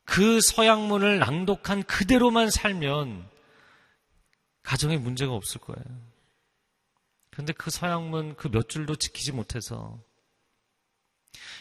그 0.04 0.42
서약문을 0.42 1.20
낭독한 1.20 1.84
그대로만 1.84 2.50
살면 2.50 3.28
가정에 4.64 4.98
문제가 4.98 5.34
없을 5.34 5.62
거예요. 5.62 6.15
그런데 7.36 7.52
그 7.52 7.70
서약문 7.70 8.38
그 8.38 8.50
몇 8.50 8.70
줄도 8.70 8.96
지키지 8.96 9.34
못해서 9.34 10.00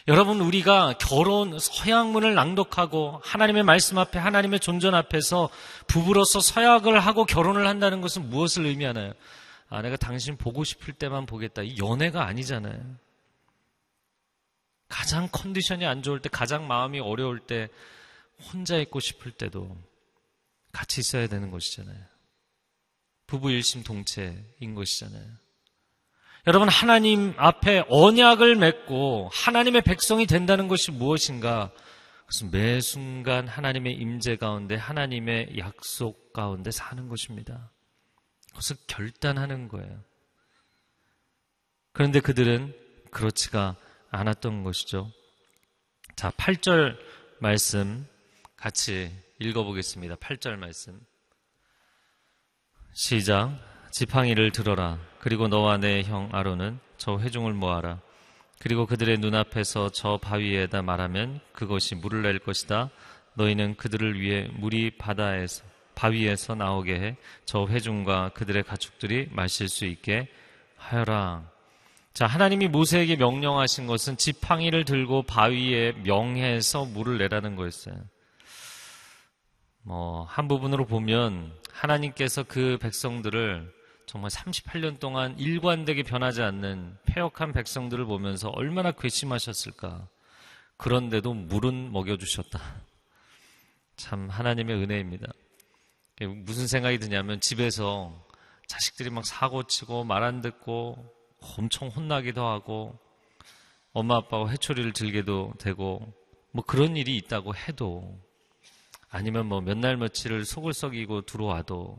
여러분 0.07 0.39
우리가 0.39 0.97
결혼 0.99 1.59
서약문을 1.59 2.33
낭독하고 2.33 3.19
하나님의 3.23 3.63
말씀 3.63 3.97
앞에 3.97 4.17
하나님의 4.17 4.61
존전 4.61 4.95
앞에서 4.95 5.49
부부로서 5.87 6.39
서약을 6.39 6.99
하고 6.99 7.25
결혼을 7.25 7.67
한다는 7.67 7.99
것은 7.99 8.29
무엇을 8.29 8.65
의미하나요? 8.65 9.13
아 9.67 9.81
내가 9.81 9.97
당신 9.97 10.37
보고 10.37 10.63
싶을 10.63 10.93
때만 10.93 11.25
보겠다. 11.25 11.61
이 11.63 11.77
연애가 11.77 12.25
아니잖아요. 12.25 12.79
가장 14.87 15.27
컨디션이 15.31 15.85
안 15.85 16.03
좋을 16.03 16.21
때, 16.21 16.29
가장 16.29 16.67
마음이 16.67 16.99
어려울 16.99 17.39
때, 17.39 17.67
혼자 18.53 18.77
있고 18.77 18.99
싶을 18.99 19.31
때도 19.31 19.75
같이 20.71 21.01
있어야 21.01 21.27
되는 21.27 21.49
것이잖아요. 21.49 21.97
부부 23.25 23.51
일심 23.51 23.83
동체인 23.83 24.75
것이잖아요. 24.75 25.25
여러분, 26.47 26.69
하나님 26.69 27.33
앞에 27.37 27.85
언약을 27.89 28.55
맺고 28.55 29.31
하나님의 29.33 29.81
백성이 29.81 30.27
된다는 30.27 30.67
것이 30.67 30.91
무엇인가? 30.91 31.71
그것은 32.27 32.51
매 32.51 32.79
순간 32.81 33.47
하나님의 33.47 33.93
임재 33.93 34.35
가운데 34.35 34.75
하나님의 34.75 35.57
약속 35.57 36.33
가운데 36.33 36.69
사는 36.69 37.07
것입니다. 37.07 37.71
그것을 38.49 38.75
결단하는 38.85 39.67
거예요. 39.69 40.03
그런데 41.93 42.19
그들은 42.19 42.75
그렇지가 43.09 43.75
않았던 44.11 44.63
것이죠. 44.63 45.11
자, 46.15 46.29
8절 46.29 46.95
말씀 47.39 48.07
같이 48.55 49.11
읽어보겠습니다. 49.39 50.15
8절 50.15 50.57
말씀. 50.57 50.99
시작. 52.93 53.57
지팡이를 53.91 54.51
들어라. 54.51 54.99
그리고 55.25 55.47
너와 55.47 55.77
내 55.77 56.03
형 56.03 56.29
아론은 56.33 56.77
저 56.97 57.17
회중을 57.17 57.51
모아라. 57.53 57.99
그리고 58.59 58.85
그들의 58.85 59.17
눈앞에서 59.17 59.89
저 59.89 60.19
바위에다 60.21 60.83
말하면 60.83 61.39
그것이 61.51 61.95
물을 61.95 62.21
낼 62.21 62.37
것이다. 62.37 62.91
너희는 63.33 63.75
그들을 63.75 64.21
위해 64.21 64.47
물이 64.53 64.97
바다에서 64.99 65.63
바위에서 65.95 66.53
나오게 66.53 66.99
해 66.99 67.17
저 67.43 67.65
회중과 67.65 68.33
그들의 68.35 68.61
가축들이 68.65 69.29
마실 69.31 69.67
수 69.67 69.85
있게 69.85 70.27
하여라. 70.77 71.49
자, 72.13 72.27
하나님이 72.27 72.67
모세에게 72.67 73.15
명령하신 73.15 73.87
것은 73.87 74.17
지팡이를 74.17 74.85
들고 74.85 75.23
바위에 75.23 75.93
명해서 76.03 76.85
물을 76.85 77.17
내라는 77.17 77.55
거였어요. 77.55 77.95
뭐, 79.81 80.25
한 80.29 80.47
부분으로 80.47 80.85
보면 80.85 81.51
하나님께서 81.73 82.43
그 82.43 82.77
백성들을 82.79 83.73
정말 84.05 84.29
38년 84.29 84.99
동안 84.99 85.37
일관되게 85.39 86.03
변하지 86.03 86.41
않는 86.41 86.97
폐역한 87.05 87.53
백성들을 87.53 88.05
보면서 88.05 88.49
얼마나 88.49 88.91
괘씸하셨을까. 88.91 90.07
그런데도 90.77 91.33
물은 91.33 91.91
먹여주셨다. 91.91 92.59
참 93.95 94.29
하나님의 94.29 94.75
은혜입니다. 94.75 95.27
무슨 96.43 96.67
생각이 96.67 96.99
드냐면 96.99 97.39
집에서 97.41 98.25
자식들이 98.67 99.09
막 99.09 99.25
사고 99.25 99.63
치고 99.63 100.03
말 100.03 100.23
안 100.23 100.41
듣고 100.41 101.13
엄청 101.57 101.89
혼나기도 101.89 102.45
하고 102.45 102.97
엄마 103.93 104.17
아빠가 104.17 104.49
회초리를 104.49 104.93
들게도 104.93 105.53
되고 105.59 106.13
뭐 106.51 106.63
그런 106.65 106.95
일이 106.97 107.15
있다고 107.17 107.55
해도 107.55 108.19
아니면 109.09 109.45
뭐 109.47 109.61
몇 109.61 109.77
날 109.77 109.97
며칠을 109.97 110.45
속을 110.45 110.73
썩이고 110.73 111.21
들어와도 111.23 111.97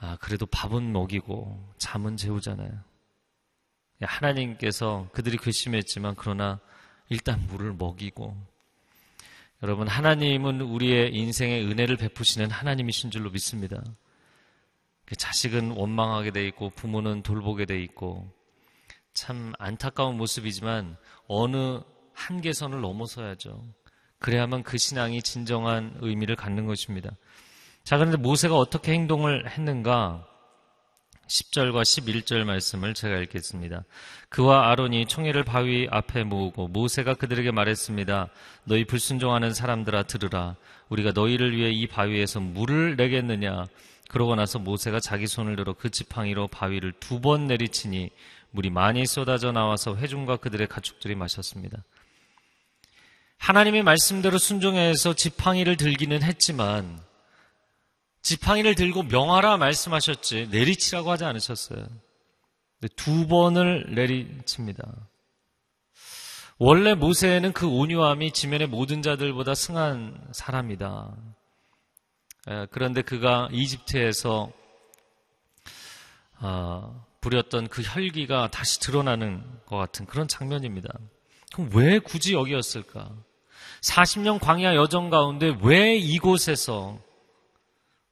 아 0.00 0.16
그래도 0.20 0.46
밥은 0.46 0.92
먹이고 0.92 1.74
잠은 1.78 2.16
재우잖아요. 2.16 2.70
하나님께서 4.00 5.08
그들이 5.12 5.36
괘씸했지만 5.36 6.14
그러나 6.16 6.58
일단 7.10 7.46
물을 7.48 7.74
먹이고 7.74 8.34
여러분 9.62 9.88
하나님은 9.88 10.62
우리의 10.62 11.14
인생의 11.14 11.66
은혜를 11.66 11.98
베푸시는 11.98 12.50
하나님이신 12.50 13.10
줄로 13.10 13.30
믿습니다. 13.30 13.82
그 15.04 15.16
자식은 15.16 15.72
원망하게 15.72 16.30
돼 16.30 16.46
있고 16.48 16.70
부모는 16.70 17.22
돌보게 17.22 17.66
돼 17.66 17.82
있고 17.82 18.32
참 19.12 19.52
안타까운 19.58 20.16
모습이지만 20.16 20.96
어느 21.26 21.80
한계선을 22.14 22.80
넘어서야죠. 22.80 23.62
그래야만 24.18 24.62
그 24.62 24.78
신앙이 24.78 25.22
진정한 25.22 25.94
의미를 26.00 26.36
갖는 26.36 26.64
것입니다. 26.64 27.10
자, 27.90 27.98
그런데 27.98 28.16
모세가 28.16 28.56
어떻게 28.56 28.92
행동을 28.92 29.50
했는가? 29.50 30.24
10절과 31.26 31.82
11절 31.82 32.44
말씀을 32.44 32.94
제가 32.94 33.16
읽겠습니다. 33.22 33.82
그와 34.28 34.70
아론이 34.70 35.06
총회를 35.06 35.42
바위 35.42 35.88
앞에 35.90 36.22
모으고 36.22 36.68
모세가 36.68 37.14
그들에게 37.14 37.50
말했습니다. 37.50 38.28
너희 38.62 38.84
불순종하는 38.84 39.52
사람들아 39.52 40.04
들으라. 40.04 40.54
우리가 40.88 41.10
너희를 41.10 41.56
위해 41.56 41.70
이 41.72 41.88
바위에서 41.88 42.38
물을 42.38 42.94
내겠느냐? 42.94 43.66
그러고 44.08 44.36
나서 44.36 44.60
모세가 44.60 45.00
자기 45.00 45.26
손을 45.26 45.56
들어 45.56 45.72
그 45.72 45.90
지팡이로 45.90 46.46
바위를 46.46 46.92
두 47.00 47.20
번 47.20 47.48
내리치니 47.48 48.10
물이 48.52 48.70
많이 48.70 49.04
쏟아져 49.04 49.50
나와서 49.50 49.96
회중과 49.96 50.36
그들의 50.36 50.68
가축들이 50.68 51.16
마셨습니다. 51.16 51.82
하나님의 53.38 53.82
말씀대로 53.82 54.38
순종해서 54.38 55.14
지팡이를 55.14 55.76
들기는 55.76 56.22
했지만 56.22 57.09
지팡이를 58.22 58.74
들고 58.74 59.04
명하라 59.04 59.56
말씀하셨지 59.56 60.48
내리치라고 60.50 61.10
하지 61.10 61.24
않으셨어요. 61.24 61.86
두 62.96 63.26
번을 63.26 63.94
내리칩니다. 63.94 64.82
원래 66.58 66.94
모세는 66.94 67.52
그 67.52 67.66
온유함이 67.66 68.32
지면의 68.32 68.66
모든 68.68 69.02
자들보다 69.02 69.54
승한 69.54 70.28
사람이다. 70.32 71.16
그런데 72.70 73.02
그가 73.02 73.48
이집트에서 73.52 74.52
어, 76.42 77.06
부렸던 77.20 77.68
그 77.68 77.82
혈기가 77.82 78.50
다시 78.50 78.80
드러나는 78.80 79.44
것 79.66 79.76
같은 79.76 80.06
그런 80.06 80.26
장면입니다. 80.26 80.88
그럼 81.52 81.70
왜 81.74 81.98
굳이 81.98 82.32
여기였을까? 82.32 83.10
40년 83.82 84.40
광야 84.40 84.74
여정 84.74 85.10
가운데 85.10 85.54
왜 85.62 85.96
이곳에서 85.96 86.98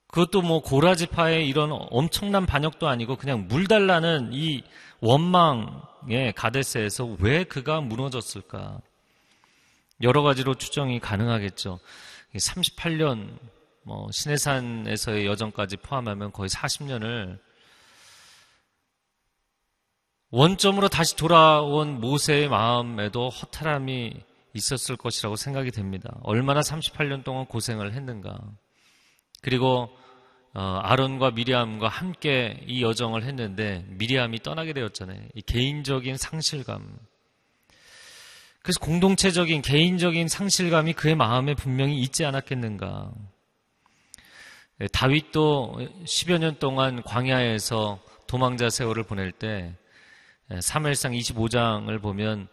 그것도 0.08 0.42
뭐 0.42 0.62
고라지파의 0.62 1.46
이런 1.48 1.70
엄청난 1.72 2.46
반역도 2.46 2.88
아니고 2.88 3.16
그냥 3.16 3.46
물 3.46 3.66
달라는 3.66 4.30
이 4.32 4.64
원망의 5.00 6.32
가데스에서 6.34 7.16
왜 7.20 7.44
그가 7.44 7.80
무너졌을까? 7.80 8.80
여러 10.02 10.22
가지로 10.22 10.54
추정이 10.54 10.98
가능하겠죠. 10.98 11.78
38년 12.34 13.38
뭐 13.82 14.08
신해산에서의 14.10 15.26
여정까지 15.26 15.78
포함하면 15.78 16.32
거의 16.32 16.48
40년을 16.48 17.38
원점으로 20.30 20.88
다시 20.88 21.16
돌아온 21.16 22.00
모세의 22.00 22.48
마음에도 22.48 23.30
허탈함이 23.30 24.12
있었을 24.52 24.96
것이라고 24.96 25.36
생각이 25.36 25.70
됩니다. 25.70 26.18
얼마나 26.22 26.60
38년 26.60 27.24
동안 27.24 27.46
고생을 27.46 27.94
했는가. 27.94 28.38
그리고 29.42 29.88
어, 30.54 30.80
아론과 30.82 31.32
미리암과 31.32 31.88
함께 31.88 32.60
이 32.66 32.82
여정을 32.82 33.24
했는데 33.24 33.84
미리암이 33.88 34.42
떠나게 34.42 34.72
되었잖아요. 34.72 35.20
이 35.34 35.42
개인적인 35.42 36.16
상실감. 36.16 36.98
그래서 38.62 38.80
공동체적인 38.80 39.62
개인적인 39.62 40.28
상실감이 40.28 40.94
그의 40.94 41.14
마음에 41.14 41.54
분명히 41.54 42.00
있지 42.00 42.24
않았겠는가. 42.24 43.12
예, 44.80 44.86
다윗도 44.88 45.78
10여 46.04 46.38
년 46.38 46.58
동안 46.58 47.02
광야에서 47.02 48.00
도망자 48.26 48.68
세월을 48.70 49.04
보낼 49.04 49.32
때 49.32 49.74
3일상 50.50 51.14
예, 51.14 51.18
25장을 51.18 52.00
보면 52.00 52.48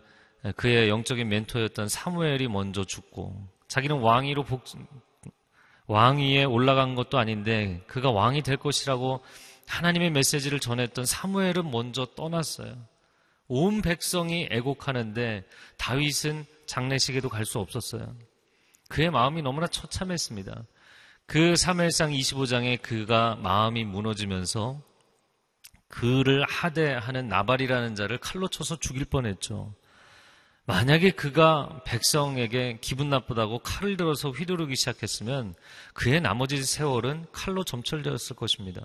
예, 0.46 0.52
그의 0.54 0.90
영적인 0.90 1.28
멘토였던 1.28 1.88
사무엘이 1.88 2.48
먼저 2.48 2.84
죽고 2.84 3.36
자기는 3.68 4.00
왕위로 4.00 4.44
복, 4.44 4.64
왕위에 5.88 6.44
올라간 6.44 6.96
것도 6.96 7.18
아닌데 7.18 7.84
그가 7.88 8.12
왕이 8.12 8.42
될 8.42 8.58
것이라고 8.58 9.24
하나님의 9.68 10.12
메시지를 10.12 10.60
전했던 10.60 11.06
사무엘은 11.06 11.70
먼저 11.72 12.06
떠났어요. 12.16 12.76
온 13.48 13.82
백성이 13.82 14.48
애곡하는데 14.52 15.44
다윗은 15.78 16.46
장례식에도 16.66 17.30
갈 17.30 17.46
수 17.46 17.60
없었어요. 17.60 18.16
그의 18.90 19.12
마음이 19.12 19.42
너무나 19.42 19.68
처참했습니다. 19.68 20.64
그 21.28 21.54
3일상 21.54 22.18
25장에 22.18 22.82
그가 22.82 23.36
마음이 23.36 23.84
무너지면서 23.84 24.82
그를 25.88 26.44
하대하는 26.48 27.28
나발이라는 27.28 27.96
자를 27.96 28.18
칼로 28.18 28.48
쳐서 28.48 28.78
죽일 28.80 29.06
뻔했죠. 29.06 29.74
만약에 30.68 31.12
그가 31.12 31.82
백성에게 31.86 32.80
기분 32.82 33.10
나쁘다고 33.10 33.60
칼을 33.60 33.98
들어서 33.98 34.32
휘두르기 34.32 34.76
시작했으면 34.76 35.54
그의 35.94 36.22
나머지 36.22 36.64
세월은 36.64 37.28
칼로 37.32 37.64
점철되었을 37.64 38.36
것입니다. 38.36 38.84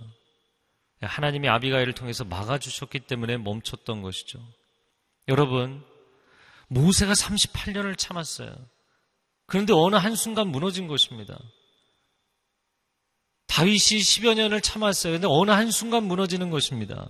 하나님이 1.00 1.48
아비가일을 1.48 1.94
통해서 1.94 2.24
막아주셨기 2.24 3.00
때문에 3.00 3.38
멈췄던 3.38 4.02
것이죠. 4.02 4.46
여러분, 5.28 5.82
모세가 6.68 7.14
38년을 7.14 7.96
참았어요. 7.96 8.54
그런데 9.46 9.72
어느 9.72 9.96
한순간 9.96 10.48
무너진 10.48 10.86
것입니다. 10.86 11.38
다윗이 13.46 13.78
10여 13.78 14.34
년을 14.34 14.60
참았어요. 14.60 15.14
근데 15.14 15.26
어느 15.28 15.50
한순간 15.50 16.04
무너지는 16.04 16.50
것입니다. 16.50 17.08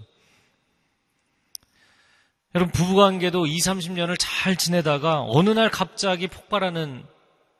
여러분, 2.54 2.72
부부관계도 2.72 3.46
20, 3.46 3.72
30년을 3.72 4.16
잘 4.18 4.56
지내다가 4.56 5.22
어느 5.22 5.50
날 5.50 5.70
갑자기 5.70 6.26
폭발하는 6.26 7.06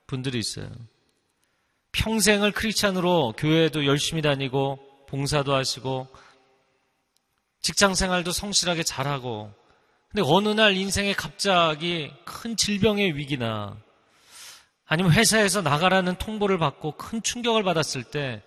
분들이 0.09 0.38
있어요. 0.40 0.68
평생을 1.92 2.50
크리스찬으로 2.53 3.35
교회에도 3.37 3.87
열심히 3.87 4.20
다니고 4.20 4.81
봉사도 5.09 5.55
하시고 5.55 6.09
직장 7.62 7.94
생활도 7.94 8.33
성실하게 8.33 8.83
잘하고 8.83 9.53
근데 10.11 10.22
어느 10.24 10.48
날 10.48 10.76
인생에 10.76 11.12
갑자기 11.12 12.11
큰 12.24 12.57
질병의 12.57 13.16
위기나 13.16 13.76
아니면 14.87 15.12
회사에서 15.12 15.62
나가라는 15.62 16.16
통보를 16.16 16.59
받고 16.59 16.92
큰 16.92 17.22
충격을 17.22 17.62
받았을 17.62 18.03
때 18.03 18.42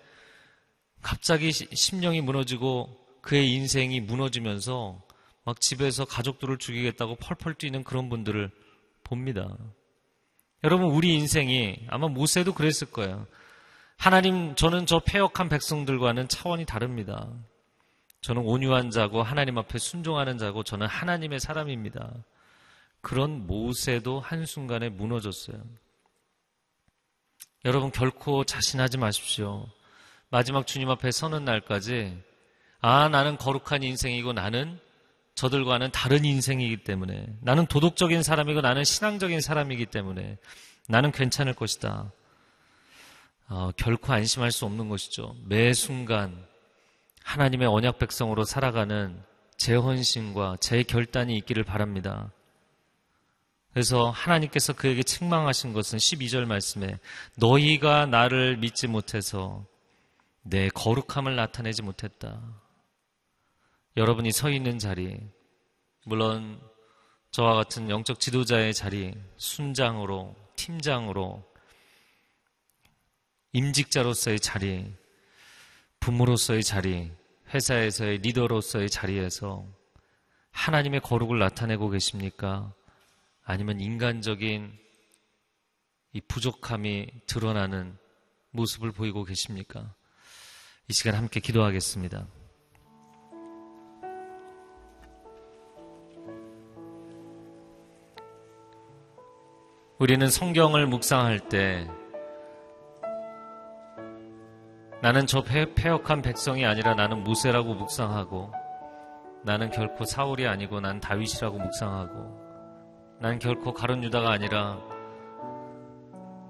갑자기 1.00 1.52
심령이 1.52 2.20
무너지고 2.20 2.98
그의 3.22 3.52
인생이 3.52 4.00
무너지면서 4.00 5.02
막 5.44 5.60
집에서 5.60 6.04
가족들을 6.04 6.58
죽이겠다고 6.58 7.16
펄펄 7.16 7.54
뛰는 7.54 7.84
그런 7.84 8.08
분들을 8.08 8.50
봅니다. 9.04 9.56
여러분, 10.64 10.86
우리 10.86 11.14
인생이 11.14 11.86
아마 11.88 12.08
모세도 12.08 12.54
그랬을 12.54 12.90
거예요. 12.90 13.26
하나님, 13.98 14.54
저는 14.54 14.86
저 14.86 15.00
폐역한 15.00 15.50
백성들과는 15.50 16.28
차원이 16.28 16.64
다릅니다. 16.64 17.28
저는 18.22 18.40
온유한 18.42 18.90
자고 18.90 19.22
하나님 19.22 19.58
앞에 19.58 19.78
순종하는 19.78 20.38
자고 20.38 20.62
저는 20.62 20.86
하나님의 20.86 21.40
사람입니다. 21.40 22.14
그런 23.02 23.46
모세도 23.46 24.20
한순간에 24.20 24.88
무너졌어요. 24.88 25.62
여러분, 27.66 27.92
결코 27.92 28.44
자신하지 28.44 28.96
마십시오. 28.96 29.66
마지막 30.30 30.66
주님 30.66 30.88
앞에 30.88 31.10
서는 31.10 31.44
날까지, 31.44 32.18
아, 32.80 33.08
나는 33.10 33.36
거룩한 33.36 33.82
인생이고 33.82 34.32
나는 34.32 34.80
저들과는 35.34 35.90
다른 35.90 36.24
인생이기 36.24 36.78
때문에 36.78 37.26
나는 37.40 37.66
도덕적인 37.66 38.22
사람이고 38.22 38.60
나는 38.60 38.84
신앙적인 38.84 39.40
사람이기 39.40 39.86
때문에 39.86 40.38
나는 40.88 41.10
괜찮을 41.10 41.54
것이다. 41.54 42.12
어, 43.48 43.70
결코 43.76 44.12
안심할 44.12 44.52
수 44.52 44.64
없는 44.64 44.88
것이죠. 44.88 45.34
매 45.46 45.72
순간 45.72 46.46
하나님의 47.24 47.66
언약 47.68 47.98
백성으로 47.98 48.44
살아가는 48.44 49.20
제 49.56 49.74
헌신과 49.74 50.58
제 50.60 50.82
결단이 50.82 51.36
있기를 51.38 51.64
바랍니다. 51.64 52.30
그래서 53.72 54.10
하나님께서 54.10 54.72
그에게 54.72 55.02
책망하신 55.02 55.72
것은 55.72 55.98
12절 55.98 56.44
말씀에 56.44 56.98
너희가 57.36 58.06
나를 58.06 58.56
믿지 58.58 58.86
못해서 58.86 59.64
내 60.42 60.68
거룩함을 60.68 61.34
나타내지 61.34 61.82
못했다. 61.82 62.40
여러분이 63.96 64.32
서 64.32 64.50
있는 64.50 64.78
자리, 64.78 65.20
물론 66.04 66.60
저와 67.30 67.54
같은 67.54 67.88
영적 67.88 68.18
지도자의 68.18 68.74
자리, 68.74 69.14
순장으로, 69.36 70.34
팀장으로, 70.56 71.44
임직자로서의 73.52 74.40
자리, 74.40 74.92
부모로서의 76.00 76.64
자리, 76.64 77.12
회사에서의 77.54 78.18
리더로서의 78.18 78.90
자리에서 78.90 79.64
하나님의 80.50 81.00
거룩을 81.00 81.38
나타내고 81.38 81.90
계십니까? 81.90 82.74
아니면 83.44 83.80
인간적인 83.80 84.76
이 86.14 86.20
부족함이 86.20 87.06
드러나는 87.26 87.96
모습을 88.50 88.90
보이고 88.90 89.22
계십니까? 89.22 89.94
이 90.88 90.92
시간 90.92 91.14
함께 91.14 91.38
기도하겠습니다. 91.38 92.26
우리는 100.00 100.28
성경을 100.28 100.88
묵상할 100.88 101.48
때 101.48 101.88
나는 105.00 105.24
저 105.26 105.44
폐역한 105.44 106.20
백성이 106.20 106.66
아니라 106.66 106.94
나는 106.94 107.22
무세라고 107.22 107.74
묵상하고 107.74 108.50
나는 109.44 109.70
결코 109.70 110.04
사울이 110.04 110.48
아니고 110.48 110.80
난 110.80 110.98
다윗이라고 110.98 111.58
묵상하고 111.58 113.18
난 113.20 113.38
결코 113.38 113.72
가론 113.72 114.02
유다가 114.02 114.32
아니라 114.32 114.80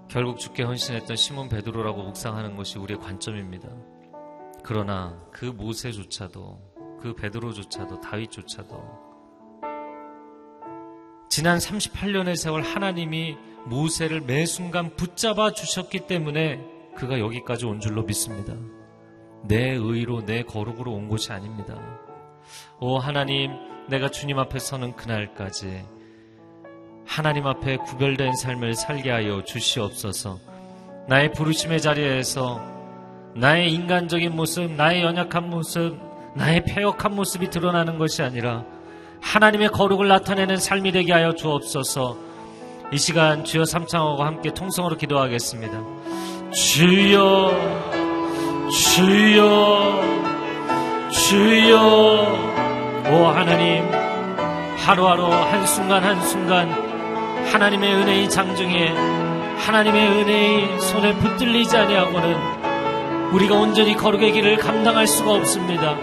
결국 0.09 0.38
죽게 0.38 0.62
헌신했던 0.62 1.14
시몬 1.14 1.50
베드로라고 1.50 2.02
묵상하는 2.02 2.57
것이 2.57 2.78
우리의 2.78 2.98
관점입니다. 2.98 3.68
그러나 4.62 5.22
그 5.30 5.44
모세조차도 5.44 6.98
그 6.98 7.14
베드로조차도 7.14 8.00
다윗조차도 8.00 9.13
지난 11.35 11.59
38년의 11.59 12.37
세월 12.37 12.62
하나님이 12.62 13.37
모세를 13.64 14.20
매 14.20 14.47
순간 14.47 14.94
붙잡아 14.94 15.51
주셨기 15.51 16.07
때문에 16.07 16.61
그가 16.94 17.18
여기까지 17.18 17.66
온 17.66 17.81
줄로 17.81 18.05
믿습니다. 18.05 18.55
내 19.42 19.70
의로 19.70 20.25
내 20.25 20.44
거룩으로 20.44 20.92
온 20.92 21.09
것이 21.09 21.33
아닙니다. 21.33 21.75
오 22.79 22.99
하나님, 22.99 23.51
내가 23.88 24.11
주님 24.11 24.38
앞에 24.38 24.61
서는 24.61 24.94
그날까지 24.94 25.85
하나님 27.05 27.49
앞에 27.49 27.79
구별된 27.79 28.37
삶을 28.37 28.75
살게 28.75 29.11
하여 29.11 29.42
주시옵소서. 29.42 30.38
나의 31.09 31.33
부르심의 31.33 31.81
자리에서 31.81 32.62
나의 33.35 33.73
인간적인 33.73 34.37
모습, 34.37 34.70
나의 34.70 35.03
연약한 35.03 35.51
모습, 35.51 35.99
나의 36.37 36.62
폐역한 36.64 37.12
모습이 37.16 37.51
드러나는 37.51 37.99
것이 37.99 38.23
아니라 38.23 38.64
하나님의 39.20 39.68
거룩을 39.68 40.09
나타내는 40.09 40.57
삶이 40.57 40.92
되게 40.92 41.12
하여 41.12 41.33
주옵소서. 41.35 42.16
이 42.92 42.98
시간 42.98 43.44
주여 43.44 43.64
삼창하고 43.64 44.22
함께 44.22 44.53
통성으로 44.53 44.96
기도하겠습니다. 44.96 45.81
주여, 46.53 47.53
주여, 48.70 50.00
주여, 51.11 51.77
오 53.11 53.27
하나님, 53.27 53.85
하루하루 54.79 55.24
한순간 55.24 56.05
한순간 56.05 56.70
하나님의 57.53 57.94
은혜의 57.94 58.31
장중에 58.31 58.88
하나님의 59.59 60.09
은혜의 60.09 60.81
손에 60.81 61.14
붙들리지 61.16 61.77
아니하고는 61.77 63.33
우리가 63.33 63.55
온전히 63.57 63.96
거룩의 63.96 64.33
길을 64.33 64.59
감당할 64.59 65.07
수가 65.07 65.33
없습니다. 65.33 65.96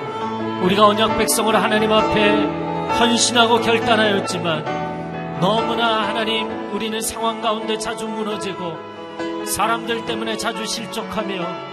우리가 0.64 0.88
언약 0.88 1.18
백성으로 1.18 1.58
하나님 1.58 1.92
앞에 1.92 2.71
헌신하고 3.00 3.62
결단하였지만 3.62 5.40
너무나 5.40 6.08
하나님 6.08 6.72
우리는 6.72 7.02
상황 7.02 7.42
가운데 7.42 7.78
자주 7.78 8.08
무너지고 8.08 9.46
사람들 9.46 10.06
때문에 10.06 10.38
자주 10.38 10.66
실족하며 10.66 11.72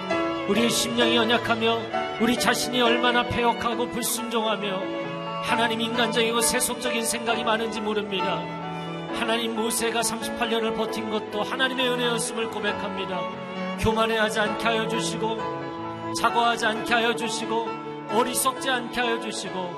우리의 0.49 0.71
심령이 0.71 1.17
연약하며 1.17 1.79
우리 2.21 2.39
자신이 2.39 2.81
얼마나 2.81 3.23
폐역하고 3.25 3.89
불순종하며 3.89 4.99
하나님 5.43 5.81
인간적이고 5.81 6.41
세속적인 6.41 7.05
생각이 7.05 7.45
많은지 7.45 7.81
모릅니다. 7.81 8.43
하나님 9.15 9.55
모세가 9.55 10.01
38년을 10.01 10.77
버틴 10.77 11.11
것도 11.11 11.43
하나님의 11.43 11.89
은혜였음을 11.89 12.51
고백합니다. 12.51 13.21
교만해하지 13.81 14.41
않게 14.41 14.65
하여 14.65 14.89
주시고 14.89 15.39
사과하지 16.21 16.67
않게 16.67 16.95
하여 16.95 17.15
주시고 17.15 17.69
어리석지 18.11 18.71
않게 18.71 19.01
하여 19.01 19.21
주시고 19.21 19.71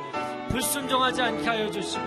불순종하지 0.50 1.22
않게 1.22 1.48
하여 1.48 1.70
주시고 1.70 2.04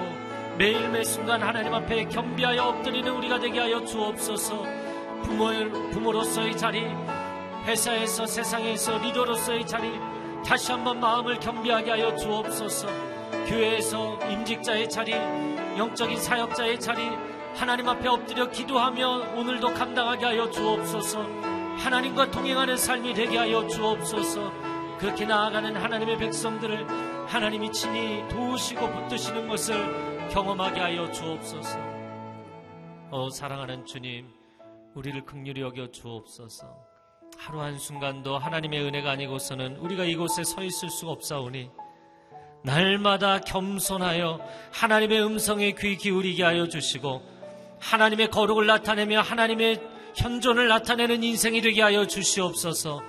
매일 0.57 0.89
매 0.89 1.03
순간 1.03 1.41
하나님 1.41 1.73
앞에 1.73 2.05
겸비하여 2.05 2.63
엎드리는 2.63 3.11
우리가 3.11 3.39
되게 3.39 3.59
하여 3.59 3.83
주옵소서 3.83 4.63
부모, 5.23 5.49
부모로서의 5.91 6.55
자리 6.57 6.85
회사에서 7.65 8.27
세상에서 8.27 8.99
리더로서의 8.99 9.65
자리 9.65 9.99
다시 10.45 10.71
한번 10.71 10.99
마음을 10.99 11.39
겸비하게 11.39 11.91
하여 11.91 12.15
주옵소서 12.15 12.87
교회에서 13.47 14.19
임직자의 14.29 14.89
자리 14.89 15.13
영적인 15.77 16.19
사역자의 16.19 16.79
자리 16.79 17.09
하나님 17.55 17.87
앞에 17.87 18.07
엎드려 18.07 18.49
기도하며 18.49 19.35
오늘도 19.35 19.73
감당하게 19.73 20.25
하여 20.25 20.49
주옵소서. 20.49 21.23
하나님과 21.77 22.31
동행하는 22.31 22.77
삶이 22.77 23.13
되게 23.13 23.37
하여 23.37 23.67
주옵소서. 23.67 24.51
그렇게 24.97 25.25
나아가는 25.25 25.75
하나님의 25.75 26.17
백성들을 26.17 27.12
하나님이 27.27 27.71
친히 27.71 28.27
도우시고 28.29 28.89
붙드시는 28.89 29.47
것을 29.47 30.29
경험하게 30.29 30.79
하여 30.79 31.11
주옵소서. 31.11 31.79
어, 33.11 33.29
사랑하는 33.29 33.85
주님, 33.85 34.27
우리를 34.95 35.25
극률히 35.25 35.61
여겨 35.61 35.91
주옵소서. 35.91 36.93
하루 37.37 37.61
한순간도 37.61 38.37
하나님의 38.37 38.83
은혜가 38.83 39.11
아니고서는 39.11 39.77
우리가 39.77 40.05
이곳에 40.05 40.43
서 40.43 40.63
있을 40.63 40.89
수가 40.89 41.11
없사오니 41.11 41.69
날마다 42.63 43.39
겸손하여 43.39 44.39
하나님의 44.71 45.23
음성에 45.25 45.73
귀 45.73 45.97
기울이게 45.97 46.43
하여 46.43 46.67
주시고 46.67 47.21
하나님의 47.79 48.29
거룩을 48.29 48.65
나타내며 48.65 49.21
하나님의 49.21 49.81
현존을 50.15 50.67
나타내는 50.67 51.23
인생이 51.23 51.61
되게 51.61 51.81
하여 51.81 52.07
주시옵소서 52.07 53.01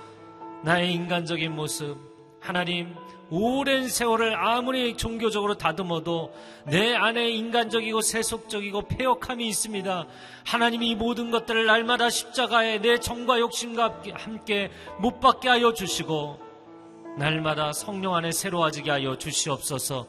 나의 0.63 0.93
인간적인 0.93 1.55
모습 1.55 1.97
하나님 2.41 2.93
오랜 3.31 3.87
세월을 3.87 4.35
아무리 4.35 4.95
종교적으로 4.95 5.55
다듬어도 5.55 6.33
내 6.65 6.93
안에 6.93 7.29
인간적이고 7.31 8.01
세속적이고 8.01 8.83
폐역함이 8.83 9.47
있습니다. 9.47 10.07
하나님이 10.45 10.89
이 10.89 10.95
모든 10.95 11.31
것들을 11.31 11.65
날마다 11.65 12.09
십자가에 12.09 12.79
내 12.79 12.99
정과 12.99 13.39
욕심과 13.39 14.01
함께 14.13 14.69
못 14.99 15.19
받게 15.19 15.49
하여 15.49 15.73
주시고 15.73 16.39
날마다 17.17 17.73
성령 17.73 18.13
안에 18.15 18.31
새로워지게 18.31 18.91
하여 18.91 19.17
주시옵소서. 19.17 20.07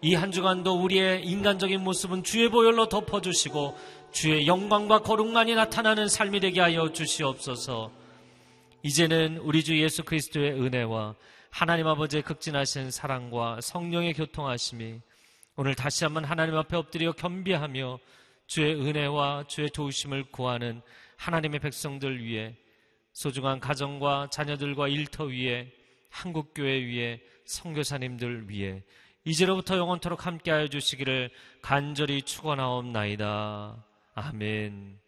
이 0.00 0.14
한 0.14 0.30
주간도 0.30 0.80
우리의 0.80 1.24
인간적인 1.24 1.82
모습은 1.82 2.22
주의 2.22 2.48
보혈로 2.48 2.88
덮어주시고 2.88 3.76
주의 4.12 4.46
영광과 4.46 5.00
거룩만이 5.00 5.54
나타나는 5.56 6.06
삶이 6.08 6.38
되게 6.40 6.60
하여 6.60 6.92
주시옵소서. 6.92 7.90
이제는 8.84 9.38
우리 9.38 9.64
주 9.64 9.80
예수 9.82 10.04
그리스도의 10.04 10.52
은혜와 10.52 11.16
하나님 11.50 11.86
아버지의 11.86 12.22
극진하신 12.22 12.90
사랑과 12.90 13.60
성령의 13.60 14.14
교통하심이 14.14 15.00
오늘 15.56 15.74
다시 15.74 16.04
한번 16.04 16.24
하나님 16.24 16.54
앞에 16.56 16.76
엎드려 16.76 17.12
겸비하며 17.12 17.98
주의 18.46 18.74
은혜와 18.74 19.44
주의 19.48 19.68
도우심을 19.68 20.30
구하는 20.30 20.80
하나님의 21.16 21.60
백성들 21.60 22.22
위해 22.22 22.56
소중한 23.12 23.58
가정과 23.58 24.28
자녀들과 24.30 24.88
일터 24.88 25.24
위에 25.24 25.72
한국교회 26.10 26.84
위에 26.84 27.20
성교사님들 27.44 28.48
위해 28.48 28.82
이제로부터 29.24 29.76
영원토록 29.76 30.26
함께하여 30.26 30.68
주시기를 30.68 31.30
간절히 31.60 32.22
축원하옵나이다. 32.22 33.84
아멘. 34.14 35.07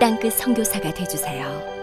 땅끝 0.00 0.32
선교사가 0.32 0.94
되주세요. 0.94 1.79